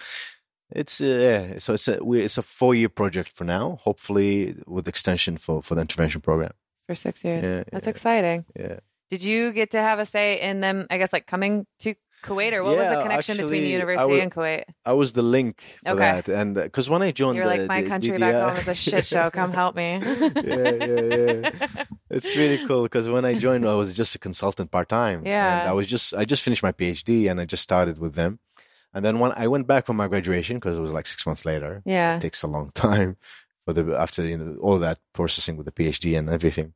it's 0.70 1.00
uh, 1.00 1.04
yeah, 1.28 1.58
so 1.58 1.72
it's 1.74 1.88
a 1.88 1.96
we, 2.02 2.20
it's 2.24 2.38
a 2.38 2.42
four 2.42 2.74
year 2.74 2.88
project 2.90 3.32
for 3.36 3.44
now. 3.46 3.76
Hopefully, 3.86 4.54
with 4.66 4.88
extension 4.88 5.38
for 5.38 5.62
for 5.62 5.74
the 5.76 5.80
intervention 5.82 6.20
program. 6.22 6.52
For 6.86 6.94
six 6.96 7.24
years. 7.24 7.44
Yeah, 7.44 7.62
That's 7.72 7.86
yeah. 7.86 7.90
exciting. 7.94 8.44
Yeah. 8.58 8.78
Did 9.10 9.22
you 9.22 9.52
get 9.52 9.70
to 9.72 9.78
have 9.80 9.98
a 9.98 10.06
say 10.06 10.40
in 10.40 10.60
them, 10.60 10.86
I 10.90 10.98
guess, 10.98 11.12
like 11.12 11.26
coming 11.26 11.66
to 11.80 11.94
Kuwait, 12.24 12.52
or 12.54 12.62
what 12.64 12.78
was 12.78 12.88
the 12.88 12.94
Yeah, 12.94 13.02
connection 13.02 13.36
between 13.36 13.62
the 13.64 13.68
university 13.68 14.18
and 14.20 14.32
Kuwait? 14.32 14.64
I 14.86 14.94
was 14.94 15.12
the 15.12 15.22
link 15.22 15.60
for 15.84 15.90
Okay. 15.92 16.22
that, 16.22 16.28
and 16.28 16.56
uh, 16.56 16.62
because 16.62 16.88
when 16.88 17.02
I 17.02 17.10
joined, 17.12 17.36
You're 17.36 17.44
the, 17.46 17.58
like, 17.58 17.68
my 17.68 17.82
the 17.82 17.88
country 17.88 18.16
back 18.18 18.34
DDI 18.34 18.48
home 18.48 18.56
is 18.58 18.68
a 18.68 18.74
shit 18.74 19.04
show. 19.04 19.30
Come 19.30 19.52
help 19.62 19.76
me. 19.76 20.00
yeah, 20.42 20.74
yeah, 20.88 21.02
yeah. 21.18 21.84
It's 22.10 22.36
really 22.36 22.58
cool 22.58 22.84
because 22.84 23.08
when 23.10 23.24
I 23.24 23.34
joined, 23.34 23.66
I 23.68 23.74
was 23.74 23.94
just 23.94 24.14
a 24.14 24.18
consultant 24.18 24.70
part 24.70 24.88
time. 24.88 25.26
Yeah. 25.26 25.60
and 25.60 25.68
I 25.68 25.72
was 25.72 25.86
just 25.86 26.14
I 26.14 26.24
just 26.24 26.42
finished 26.42 26.62
my 26.62 26.72
PhD 26.72 27.30
and 27.30 27.40
I 27.40 27.44
just 27.44 27.62
started 27.62 27.98
with 27.98 28.14
them, 28.14 28.38
and 28.94 29.04
then 29.04 29.18
when 29.18 29.32
I 29.36 29.46
went 29.48 29.66
back 29.66 29.84
for 29.86 29.92
my 29.94 30.08
graduation 30.08 30.56
because 30.56 30.78
it 30.78 30.80
was 30.80 30.92
like 30.92 31.06
six 31.06 31.26
months 31.26 31.44
later, 31.44 31.82
Yeah. 31.84 32.16
it 32.16 32.20
takes 32.22 32.42
a 32.42 32.46
long 32.46 32.70
time 32.86 33.16
for 33.66 33.72
the 33.74 33.82
after 33.98 34.26
you 34.26 34.38
know, 34.38 34.56
all 34.60 34.78
that 34.78 34.98
processing 35.12 35.56
with 35.58 35.66
the 35.66 35.72
PhD 35.72 36.16
and 36.18 36.28
everything. 36.30 36.72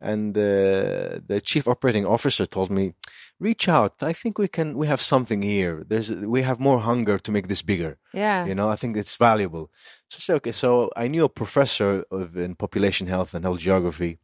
And 0.00 0.36
uh, 0.36 1.20
the 1.30 1.40
chief 1.42 1.66
operating 1.68 2.06
officer 2.06 2.46
told 2.46 2.70
me, 2.70 2.92
"Reach 3.38 3.68
out. 3.68 4.02
I 4.02 4.12
think 4.12 4.38
we 4.38 4.48
can. 4.48 4.76
We 4.76 4.86
have 4.86 5.00
something 5.00 5.42
here. 5.42 5.84
There's 5.88 6.10
we 6.10 6.42
have 6.42 6.58
more 6.60 6.80
hunger 6.80 7.18
to 7.18 7.30
make 7.32 7.48
this 7.48 7.62
bigger. 7.62 7.98
Yeah. 8.12 8.46
You 8.46 8.54
know, 8.54 8.68
I 8.68 8.76
think 8.76 8.96
it's 8.96 9.16
valuable." 9.16 9.70
So 10.08 10.16
I 10.18 10.20
said, 10.20 10.36
"Okay." 10.36 10.52
So 10.52 10.90
I 10.96 11.08
knew 11.08 11.24
a 11.24 11.28
professor 11.42 12.04
of 12.10 12.36
in 12.36 12.54
population 12.54 13.06
health 13.06 13.34
and 13.34 13.44
health 13.44 13.58
geography 13.58 14.18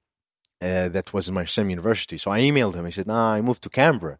uh, 0.61 0.89
that 0.89 1.13
was 1.13 1.29
in 1.29 1.35
my 1.35 1.45
same 1.45 1.71
university. 1.71 2.19
So 2.19 2.31
I 2.31 2.41
emailed 2.41 2.75
him. 2.75 2.85
He 2.85 2.93
said, 2.93 3.07
"Nah, 3.07 3.35
I 3.35 3.41
moved 3.41 3.63
to 3.63 3.71
Canberra." 3.71 4.19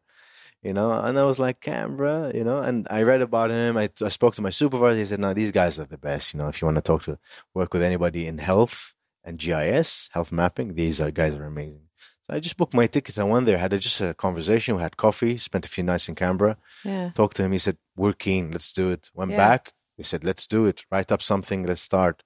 You 0.63 0.73
know, 0.73 0.91
and 0.91 1.17
I 1.17 1.25
was 1.25 1.39
like, 1.39 1.61
Canberra, 1.61 2.33
you 2.35 2.43
know, 2.43 2.59
and 2.59 2.89
I 2.91 3.03
read 3.03 3.21
about 3.21 3.51
him. 3.51 3.77
I, 3.77 3.89
I 4.03 4.09
spoke 4.09 4.35
to 4.35 4.43
my 4.43 4.51
supervisor. 4.51 4.99
He 4.99 5.05
said, 5.05 5.21
no, 5.21 5.33
these 5.33 5.53
guys 5.53 5.79
are 5.79 5.85
the 5.85 5.99
best. 5.99 6.35
You 6.35 6.39
know, 6.39 6.49
if 6.49 6.61
you 6.61 6.67
want 6.67 6.77
to 6.77 6.83
talk 6.83 7.03
to, 7.03 7.19
work 7.55 7.73
with 7.73 7.83
anybody 7.83 8.27
in 8.27 8.39
health 8.39 8.96
and 9.27 9.39
GIS, 9.39 10.09
health 10.15 10.33
mapping, 10.33 10.75
these 10.75 11.01
are, 11.03 11.11
guys 11.11 11.35
are 11.35 11.45
amazing. 11.45 11.83
So 12.27 12.35
I 12.37 12.41
just 12.41 12.57
booked 12.57 12.75
my 12.75 12.87
ticket. 12.87 13.19
I 13.19 13.25
went 13.25 13.45
there, 13.47 13.59
had 13.59 13.73
a, 13.73 13.79
just 13.79 14.01
a 14.01 14.15
conversation. 14.15 14.77
We 14.77 14.83
had 14.83 14.97
coffee, 14.97 15.37
spent 15.37 15.67
a 15.67 15.69
few 15.69 15.85
nights 15.85 16.09
in 16.09 16.15
Canberra, 16.15 16.57
Yeah. 16.85 17.11
talked 17.15 17.37
to 17.37 17.43
him. 17.45 17.53
He 17.53 17.59
said, 17.59 17.77
we're 17.97 18.15
keen. 18.15 18.51
Let's 18.53 18.73
do 18.73 18.91
it. 18.91 19.11
Went 19.15 19.33
Yeah. 19.33 19.37
back. 19.37 19.73
He 19.99 20.03
said, 20.03 20.25
let's 20.25 20.47
do 20.47 20.67
it. 20.67 20.85
Write 20.91 21.13
up 21.13 21.23
something. 21.23 21.67
Let's 21.67 21.81
start. 21.83 22.23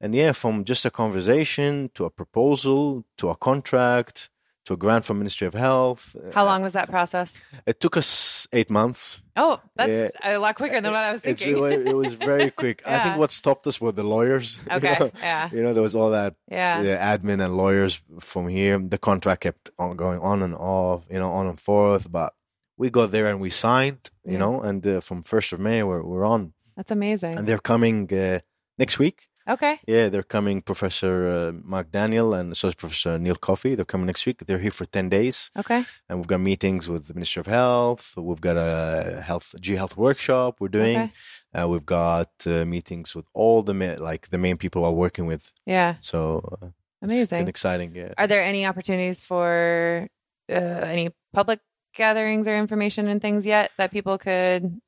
And 0.00 0.14
yeah, 0.14 0.32
from 0.32 0.64
just 0.64 0.84
a 0.86 0.90
conversation 0.90 1.90
to 1.94 2.04
a 2.04 2.10
proposal 2.10 3.04
to 3.18 3.30
a 3.30 3.36
contract 3.36 4.30
to 4.68 4.74
a 4.74 4.76
grant 4.76 5.04
from 5.04 5.18
Ministry 5.18 5.46
of 5.46 5.54
Health. 5.54 6.14
How 6.32 6.44
long 6.44 6.62
was 6.62 6.74
that 6.74 6.88
process? 6.90 7.40
It 7.66 7.80
took 7.80 7.96
us 7.96 8.46
eight 8.52 8.70
months. 8.70 9.20
Oh, 9.34 9.60
that's 9.76 10.14
a 10.22 10.36
lot 10.38 10.56
quicker 10.56 10.80
than 10.80 10.92
what 10.92 11.02
I 11.02 11.12
was 11.12 11.20
thinking. 11.22 11.56
It, 11.64 11.86
it 11.88 11.96
was 11.96 12.14
very 12.14 12.50
quick. 12.50 12.82
I 12.86 12.98
think 13.02 13.16
what 13.18 13.30
stopped 13.30 13.66
us 13.66 13.80
were 13.80 13.92
the 13.92 14.02
lawyers. 14.04 14.58
you 14.70 14.76
Okay, 14.76 14.96
know? 15.00 15.10
yeah. 15.22 15.48
You 15.52 15.62
know, 15.62 15.72
there 15.72 15.82
was 15.82 15.94
all 15.94 16.10
that 16.10 16.34
Yeah. 16.50 16.78
uh, 16.80 17.16
admin 17.18 17.40
and 17.44 17.56
lawyers 17.56 18.02
from 18.20 18.48
here. 18.48 18.78
The 18.78 18.98
contract 18.98 19.40
kept 19.42 19.70
on 19.78 19.96
going 19.96 20.20
on 20.20 20.42
and 20.42 20.54
off, 20.54 21.04
you 21.10 21.18
know, 21.18 21.30
on 21.32 21.46
and 21.46 21.58
forth. 21.58 22.10
But 22.12 22.34
we 22.76 22.90
got 22.90 23.10
there 23.10 23.26
and 23.26 23.40
we 23.40 23.50
signed, 23.50 24.10
you 24.24 24.32
Yeah. 24.32 24.38
know, 24.38 24.60
and 24.60 24.86
uh, 24.86 25.00
from 25.00 25.22
1st 25.22 25.54
of 25.54 25.60
May, 25.60 25.82
we're, 25.82 26.02
we're 26.02 26.24
on. 26.26 26.52
That's 26.76 26.90
amazing. 26.90 27.36
And 27.36 27.46
they're 27.48 27.58
coming 27.72 28.12
uh, 28.12 28.40
next 28.78 28.98
week. 28.98 29.28
Okay. 29.48 29.80
Yeah, 29.86 30.08
they're 30.10 30.22
coming, 30.36 30.60
Professor 30.62 31.26
uh, 31.28 31.52
Mark 31.64 31.90
Daniel 31.90 32.34
and 32.34 32.52
Associate 32.52 32.76
Professor 32.78 33.18
Neil 33.18 33.34
Coffee. 33.36 33.74
They're 33.74 33.84
coming 33.86 34.06
next 34.06 34.26
week. 34.26 34.44
They're 34.46 34.58
here 34.58 34.70
for 34.70 34.84
10 34.84 35.08
days. 35.08 35.50
Okay. 35.56 35.84
And 36.08 36.18
we've 36.18 36.26
got 36.26 36.40
meetings 36.40 36.88
with 36.88 37.06
the 37.08 37.14
Ministry 37.14 37.40
of 37.40 37.46
Health. 37.46 38.14
We've 38.16 38.40
got 38.40 38.56
a 38.56 39.22
health 39.22 39.54
G 39.60 39.74
Health 39.76 39.96
workshop 39.96 40.60
we're 40.60 40.68
doing. 40.68 40.98
Okay. 40.98 41.12
Uh, 41.54 41.66
we've 41.68 41.86
got 41.86 42.30
uh, 42.46 42.64
meetings 42.66 43.14
with 43.14 43.24
all 43.32 43.62
the 43.62 43.72
ma- 43.72 43.96
like 43.98 44.28
the 44.28 44.38
main 44.38 44.56
people 44.58 44.82
we're 44.82 44.90
working 44.90 45.26
with. 45.26 45.50
Yeah. 45.64 45.94
So 46.00 46.58
uh, 46.62 46.66
Amazing. 47.00 47.48
exciting. 47.48 47.94
Yeah. 47.94 48.12
Are 48.18 48.26
there 48.26 48.42
any 48.42 48.66
opportunities 48.66 49.20
for 49.22 50.08
uh, 50.50 50.54
any 50.54 51.08
public 51.32 51.60
gatherings 51.94 52.46
or 52.46 52.54
information 52.56 53.08
and 53.08 53.22
things 53.22 53.46
yet 53.46 53.70
that 53.78 53.90
people 53.92 54.18
could 54.18 54.80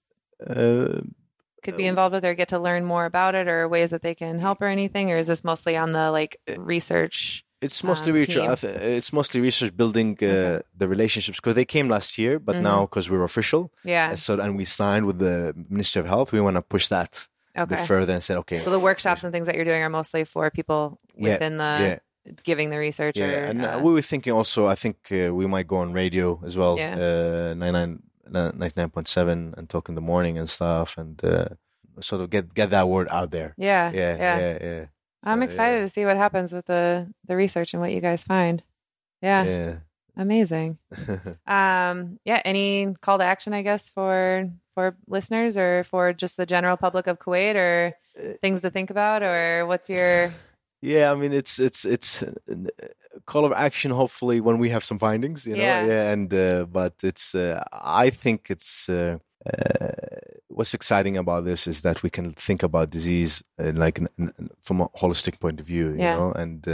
Uh, 0.46 1.00
could 1.62 1.76
be 1.76 1.86
involved 1.86 2.14
with 2.14 2.24
or 2.24 2.34
get 2.34 2.48
to 2.48 2.58
learn 2.58 2.84
more 2.84 3.04
about 3.04 3.34
it 3.34 3.46
or 3.48 3.68
ways 3.68 3.90
that 3.90 4.02
they 4.02 4.14
can 4.14 4.38
help 4.38 4.60
or 4.62 4.66
anything 4.66 5.10
or 5.10 5.16
is 5.18 5.26
this 5.26 5.42
mostly 5.44 5.76
on 5.76 5.92
the 5.92 6.10
like 6.10 6.36
research 6.56 7.44
it's 7.62 7.84
mostly 7.84 8.10
um, 8.12 8.16
research. 8.16 8.60
team? 8.62 8.70
It's 8.98 9.12
mostly 9.12 9.38
research 9.40 9.76
building 9.76 10.16
uh, 10.22 10.26
Okay. 10.26 10.62
the 10.80 10.88
relationships 10.88 11.38
because 11.40 11.54
they 11.54 11.66
came 11.66 11.88
last 11.90 12.16
year, 12.16 12.38
but 12.38 12.56
Mhm. 12.56 12.62
now 12.62 12.80
because 12.86 13.10
we're 13.10 13.22
official, 13.32 13.62
yeah 13.84 14.08
and 14.10 14.18
so 14.18 14.40
and 14.40 14.56
we 14.56 14.64
signed 14.64 15.04
with 15.06 15.18
the 15.18 15.52
Ministry 15.68 16.00
of 16.00 16.06
Health, 16.14 16.32
we 16.32 16.40
want 16.40 16.56
to 16.56 16.62
push 16.62 16.88
that 16.88 17.28
a 17.54 17.66
bit 17.66 17.80
further 17.92 18.12
and 18.14 18.22
said, 18.22 18.36
okay, 18.38 18.58
so 18.64 18.70
the 18.70 18.80
workshops 18.88 19.24
and 19.24 19.30
things 19.34 19.46
that 19.46 19.56
you're 19.56 19.68
doing 19.72 19.82
are 19.82 19.90
mostly 20.00 20.24
for 20.24 20.50
people 20.50 20.98
Yeah, 21.16 21.32
within 21.32 21.58
the 21.58 21.74
yeah. 21.84 21.98
giving 22.50 22.70
the 22.70 22.78
research 22.78 23.16
Yeah, 23.18 23.50
and 23.50 23.58
uh, 23.64 23.68
uh, 23.76 23.80
we 23.84 23.90
were 23.92 24.06
thinking 24.12 24.32
also. 24.32 24.60
I 24.74 24.76
think 24.82 24.96
uh, 25.12 25.34
we 25.40 25.44
might 25.54 25.66
go 25.72 25.76
on 25.84 25.92
radio 25.92 26.40
as 26.48 26.54
well. 26.56 26.74
Yeah. 26.78 26.94
Uh, 27.50 27.54
99 27.54 28.02
99.7 28.32 29.54
and 29.56 29.68
talk 29.68 29.88
in 29.88 29.94
the 29.94 30.00
morning 30.00 30.38
and 30.38 30.48
stuff, 30.48 30.96
and 30.98 31.22
uh, 31.24 31.48
sort 32.00 32.22
of 32.22 32.30
get 32.30 32.54
get 32.54 32.70
that 32.70 32.88
word 32.88 33.08
out 33.10 33.30
there. 33.30 33.54
yeah 33.58 33.90
Yeah, 33.92 34.16
yeah, 34.16 34.38
yeah. 34.38 34.58
yeah 34.62 34.84
i'm 35.22 35.42
excited 35.42 35.76
yeah. 35.76 35.82
to 35.82 35.88
see 35.90 36.04
what 36.06 36.16
happens 36.16 36.50
with 36.52 36.64
the 36.64 37.12
the 37.28 37.36
research 37.36 37.74
and 37.74 37.80
what 37.82 37.92
you 37.92 38.00
guys 38.00 38.24
find 38.24 38.64
yeah, 39.20 39.44
Yeah. 39.44 39.74
amazing 40.16 40.78
um 41.46 42.18
yeah 42.24 42.40
any 42.44 42.94
call 43.02 43.18
to 43.18 43.24
action 43.24 43.52
i 43.52 43.60
guess 43.62 43.90
for 43.90 44.48
for 44.74 44.96
listeners 45.06 45.56
or 45.58 45.84
for 45.84 46.12
just 46.14 46.36
the 46.36 46.46
general 46.46 46.76
public 46.76 47.06
of 47.06 47.18
kuwait 47.18 47.54
or 47.56 47.92
Uh, 48.18 48.34
things 48.42 48.60
to 48.62 48.70
think 48.70 48.90
about 48.90 49.22
or 49.22 49.66
what's 49.66 49.88
your 49.90 50.32
yeah, 50.82 51.12
I 51.12 51.14
mean, 51.20 51.32
it's 51.32 51.58
it's 51.60 51.84
it's 51.84 52.22
a 52.22 52.28
call 53.26 53.44
of 53.44 53.52
action. 53.52 53.90
Hopefully, 53.90 54.40
when 54.40 54.58
we 54.58 54.70
have 54.70 54.84
some 54.84 54.98
findings, 54.98 55.46
you 55.46 55.56
know. 55.56 55.62
Yeah. 55.62 56.12
and 56.12 56.32
uh, 56.32 56.64
but 56.64 56.94
it's 57.02 57.34
uh, 57.34 57.62
I 57.72 58.10
think 58.10 58.50
it's. 58.50 58.88
Uh, 58.88 59.18
uh, 59.46 59.88
what's 60.48 60.74
exciting 60.74 61.16
about 61.16 61.44
this 61.44 61.66
is 61.66 61.80
that 61.80 62.02
we 62.02 62.10
can 62.10 62.32
think 62.32 62.62
about 62.62 62.90
disease 62.90 63.42
uh, 63.58 63.72
like 63.74 63.98
from 64.60 64.80
a 64.82 64.88
holistic 64.90 65.40
point 65.40 65.60
of 65.60 65.66
view, 65.66 65.92
you 65.92 65.98
Yeah. 65.98 66.16
know, 66.16 66.32
and 66.32 66.66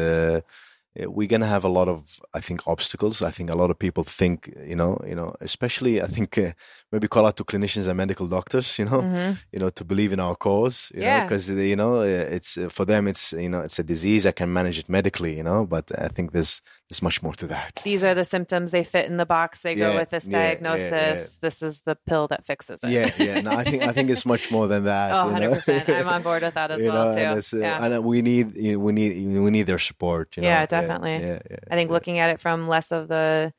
we're 1.06 1.28
gonna 1.28 1.46
have 1.46 1.64
a 1.64 1.68
lot 1.68 1.88
of, 1.88 2.18
I 2.34 2.40
think, 2.40 2.66
obstacles. 2.66 3.22
I 3.22 3.30
think 3.30 3.50
a 3.50 3.56
lot 3.56 3.70
of 3.70 3.78
people 3.78 4.02
think, 4.04 4.52
you 4.66 4.76
know, 4.76 4.98
you 5.06 5.14
know, 5.14 5.34
especially 5.40 6.00
I 6.02 6.06
think 6.06 6.38
uh, 6.38 6.52
maybe 6.92 7.08
call 7.08 7.26
out 7.26 7.36
to 7.36 7.44
clinicians 7.44 7.86
and 7.88 7.96
medical 7.96 8.26
doctors, 8.26 8.78
you 8.78 8.84
know, 8.86 9.02
Mhm. 9.02 9.36
you 9.52 9.58
know, 9.58 9.70
to 9.70 9.84
believe 9.84 10.12
in 10.12 10.20
our 10.20 10.36
cause, 10.36 10.90
you 10.94 11.02
know, 11.02 11.22
because 11.24 11.48
you 11.50 11.76
know, 11.76 11.96
uh, 12.00 12.04
it's 12.36 12.56
uh, 12.56 12.68
for 12.70 12.84
them, 12.86 13.06
it's 13.08 13.32
you 13.32 13.48
know, 13.48 13.60
it's 13.60 13.78
a 13.78 13.84
disease. 13.84 14.26
I 14.26 14.32
can 14.32 14.52
manage 14.52 14.78
it 14.78 14.88
medically, 14.88 15.36
you 15.36 15.42
know, 15.42 15.66
but 15.66 15.90
I 15.98 16.08
think 16.08 16.32
there's 16.32 16.62
there's 16.88 17.02
much 17.02 17.20
more 17.22 17.34
to 17.34 17.46
that. 17.48 17.82
these 17.84 18.04
are 18.04 18.14
the 18.14 18.24
symptoms 18.24 18.70
they 18.70 18.84
fit 18.84 19.06
in 19.10 19.16
the 19.16 19.26
box 19.26 19.62
they 19.62 19.74
go 19.74 19.92
with 19.98 20.10
this 20.10 20.28
yeah, 20.28 20.38
yeah, 20.38 20.44
diagnosis 20.54 21.36
this 21.42 21.60
is 21.60 21.80
the 21.80 21.96
pill 22.06 22.28
that 22.28 22.46
fixes 22.46 22.80
it 22.84 22.90
Yeah, 22.90 23.10
yeah. 23.18 23.40
No, 23.40 23.50
I 23.50 23.64
think 23.64 23.82
I 23.82 23.90
think 23.92 24.08
it's 24.08 24.24
much 24.34 24.52
more 24.52 24.68
than 24.68 24.84
that. 24.84 25.10
oh 25.12 25.30
you 25.34 25.40
know? 25.40 25.50
100% 25.50 25.88
i'm 26.00 26.08
on 26.08 26.22
board 26.22 26.42
with 26.42 26.54
that 26.54 26.70
as 26.74 26.80
You 26.80 26.92
well 26.92 27.14
know, 27.14 27.32
too 27.34 27.38
it's, 27.38 27.52
uh, 27.52 27.58
yeah. 27.58 27.84
and 27.84 28.04
we 28.04 28.22
need 28.22 28.54
you 28.54 28.72
know, 28.74 28.78
we 28.78 28.92
need 28.92 29.12
we 29.46 29.50
need 29.50 29.66
their 29.66 29.80
support. 29.90 30.36
You 30.36 30.42
know? 30.44 30.48
Yeah, 30.48 30.62
definitely. 30.66 30.85
Yeah, 30.88 31.38
yeah, 31.50 31.56
I 31.70 31.74
think 31.76 31.88
yeah. 31.90 31.94
looking 31.94 32.18
at 32.18 32.30
it 32.30 32.40
from 32.40 32.68
less 32.68 32.92
of 32.92 33.08
the, 33.08 33.52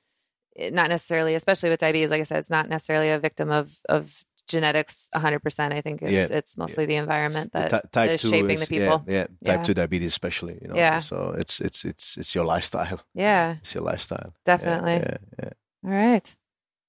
not 0.58 0.90
necessarily, 0.90 1.36
especially 1.36 1.70
with 1.70 1.80
diabetes, 1.80 2.10
like 2.10 2.22
I 2.22 2.24
said, 2.24 2.40
it's 2.40 2.50
not 2.50 2.68
necessarily 2.70 3.10
a 3.10 3.20
victim 3.20 3.52
of 3.52 3.76
of 3.90 4.24
genetics 4.48 5.10
100%. 5.14 5.74
I 5.74 5.82
think 5.82 6.02
it's 6.02 6.32
it's 6.32 6.58
mostly 6.58 6.86
the 6.86 6.96
environment 6.96 7.52
The 7.52 7.60
that 7.60 7.70
ty- 7.70 8.08
type 8.08 8.12
is 8.12 8.22
shaping 8.22 8.52
is, 8.52 8.62
the 8.62 8.68
people. 8.68 9.04
Yeah, 9.08 9.14
yeah, 9.16 9.24
type 9.24 9.60
Yeah. 9.60 9.64
two 9.64 9.74
diabetes 9.74 10.12
especially. 10.12 10.58
You 10.62 10.70
know. 10.70 10.76
Yeah. 10.76 11.00
So 11.00 11.36
it's 11.38 11.60
it's 11.60 11.84
it's 11.86 12.18
it's 12.18 12.34
your 12.34 12.46
lifestyle. 12.46 13.02
yeah, 13.14 13.58
It's 13.60 13.76
your 13.76 13.84
lifestyle. 13.84 14.34
Definitely. 14.46 14.94
Yeah, 14.94 15.18
yeah. 15.44 15.50
All 15.86 15.92
right. 15.92 16.36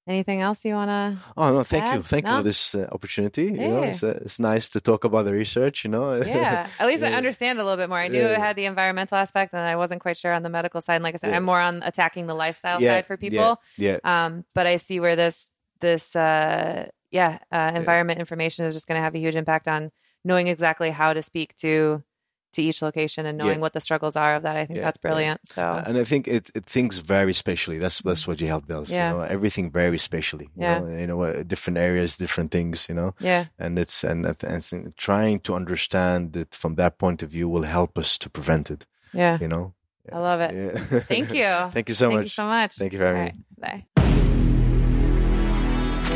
Anything 0.09 0.41
else 0.41 0.65
you 0.65 0.73
want 0.75 0.89
to? 0.89 1.23
Oh 1.37 1.53
no, 1.53 1.63
thank 1.65 1.85
you, 1.85 1.99
Add? 1.99 2.05
thank 2.07 2.27
you 2.27 2.37
for 2.39 2.43
this 2.43 2.75
uh, 2.75 2.89
opportunity. 2.93 3.45
You 3.45 3.69
know, 3.69 3.83
it's 3.83 4.03
uh, 4.03 4.19
it's 4.25 4.41
nice 4.41 4.71
to 4.71 4.81
talk 4.81 5.05
about 5.05 5.27
the 5.27 5.33
research. 5.35 5.85
You 5.85 5.91
know. 5.91 6.15
Yeah, 6.27 6.67
at 6.81 6.87
least 6.87 7.03
I 7.03 7.13
understand 7.13 7.59
a 7.61 7.63
little 7.63 7.77
bit 7.77 7.91
more. 7.91 7.99
I 7.99 8.09
knew 8.09 8.23
Yeah. 8.23 8.33
it 8.33 8.39
had 8.39 8.57
the 8.57 8.65
environmental 8.65 9.19
aspect, 9.19 9.53
and 9.53 9.61
I 9.63 9.77
wasn't 9.77 10.01
quite 10.01 10.17
sure 10.17 10.33
on 10.33 10.43
the 10.43 10.49
medical 10.49 10.81
side. 10.81 10.95
And 10.97 11.05
like 11.05 11.15
I 11.15 11.19
said, 11.19 11.31
Yeah. 11.31 11.37
I'm 11.37 11.45
more 11.45 11.61
on 11.61 11.83
attacking 11.83 12.27
the 12.27 12.35
lifestyle 12.35 12.81
Yeah, 12.81 12.95
side 12.95 13.07
for 13.07 13.19
people. 13.19 13.61
Yeah. 13.77 13.99
Um, 14.03 14.45
but 14.55 14.67
I 14.67 14.77
see 14.77 14.99
where 14.99 15.15
this 15.15 15.53
this 15.81 16.17
uh, 16.17 16.89
yeah 17.11 17.39
uh, 17.53 17.73
environment 17.75 18.19
information 18.19 18.65
is 18.65 18.73
just 18.75 18.89
going 18.89 18.99
to 18.99 19.03
have 19.03 19.15
a 19.15 19.19
huge 19.19 19.37
impact 19.37 19.69
on 19.69 19.91
knowing 20.25 20.49
exactly 20.49 20.91
how 20.91 21.13
to 21.13 21.21
speak 21.23 21.55
to 21.57 22.03
to 22.53 22.63
each 22.63 22.81
location 22.83 23.27
and 23.27 23.37
knowing 23.39 23.59
Yeah. 23.59 23.61
what 23.61 23.73
the 23.73 23.81
struggles 23.81 24.17
are 24.17 24.35
of 24.37 24.43
that. 24.43 24.57
I 24.57 24.67
think 24.67 24.79
Yeah, 24.79 24.85
that's 24.87 24.99
yeah. 25.03 25.09
brilliant. 25.09 25.41
So 25.47 25.63
And 25.87 25.97
I 25.99 26.05
think 26.05 26.27
it, 26.29 26.51
it 26.55 26.65
thinks 26.67 26.99
very 26.99 27.33
spatially. 27.33 27.79
That's 27.79 28.01
that's 28.03 28.27
what 28.27 28.39
G-Health 28.39 28.67
does. 28.67 28.91
Yeah. 28.91 29.11
You 29.13 29.17
know, 29.19 29.23
everything 29.23 29.71
very 29.73 29.99
spatially. 29.99 30.49
You 30.57 30.63
Yeah. 30.63 30.79
know, 30.81 30.89
you 31.01 31.07
know, 31.07 31.23
uh, 31.23 31.43
different 31.47 31.79
areas, 31.79 32.17
different 32.17 32.51
things. 32.51 32.87
You 32.89 32.95
know, 32.97 33.15
yeah, 33.21 33.45
and 33.59 33.79
it's 33.79 34.05
and, 34.05 34.27
and 34.27 34.37
it's 34.43 34.73
trying 34.97 35.41
to 35.41 35.55
understand 35.55 36.37
it 36.37 36.55
from 36.55 36.75
that 36.77 36.99
point 36.99 37.23
of 37.23 37.31
view 37.31 37.49
will 37.49 37.65
help 37.67 37.99
us 37.99 38.19
to 38.19 38.29
prevent 38.31 38.71
it. 38.71 38.87
yeah, 39.13 39.39
You 39.41 39.49
know. 39.49 39.75
I 40.13 40.19
love 40.19 40.41
it. 40.41 40.55
Yeah. 40.55 41.01
Thank 41.01 41.35
you. 41.35 41.71
Thank 41.75 41.89
you 41.91 41.95
so 41.95 42.09
Thank 42.09 42.21
much. 42.21 42.35
Thank 42.35 42.37
you 42.37 42.43
so 42.43 42.47
much. 42.47 42.75
Thank 42.77 42.93
you 42.95 42.99
having 42.99 43.21
All 43.21 43.31
right, 43.63 43.85
Bye. 43.95 44.08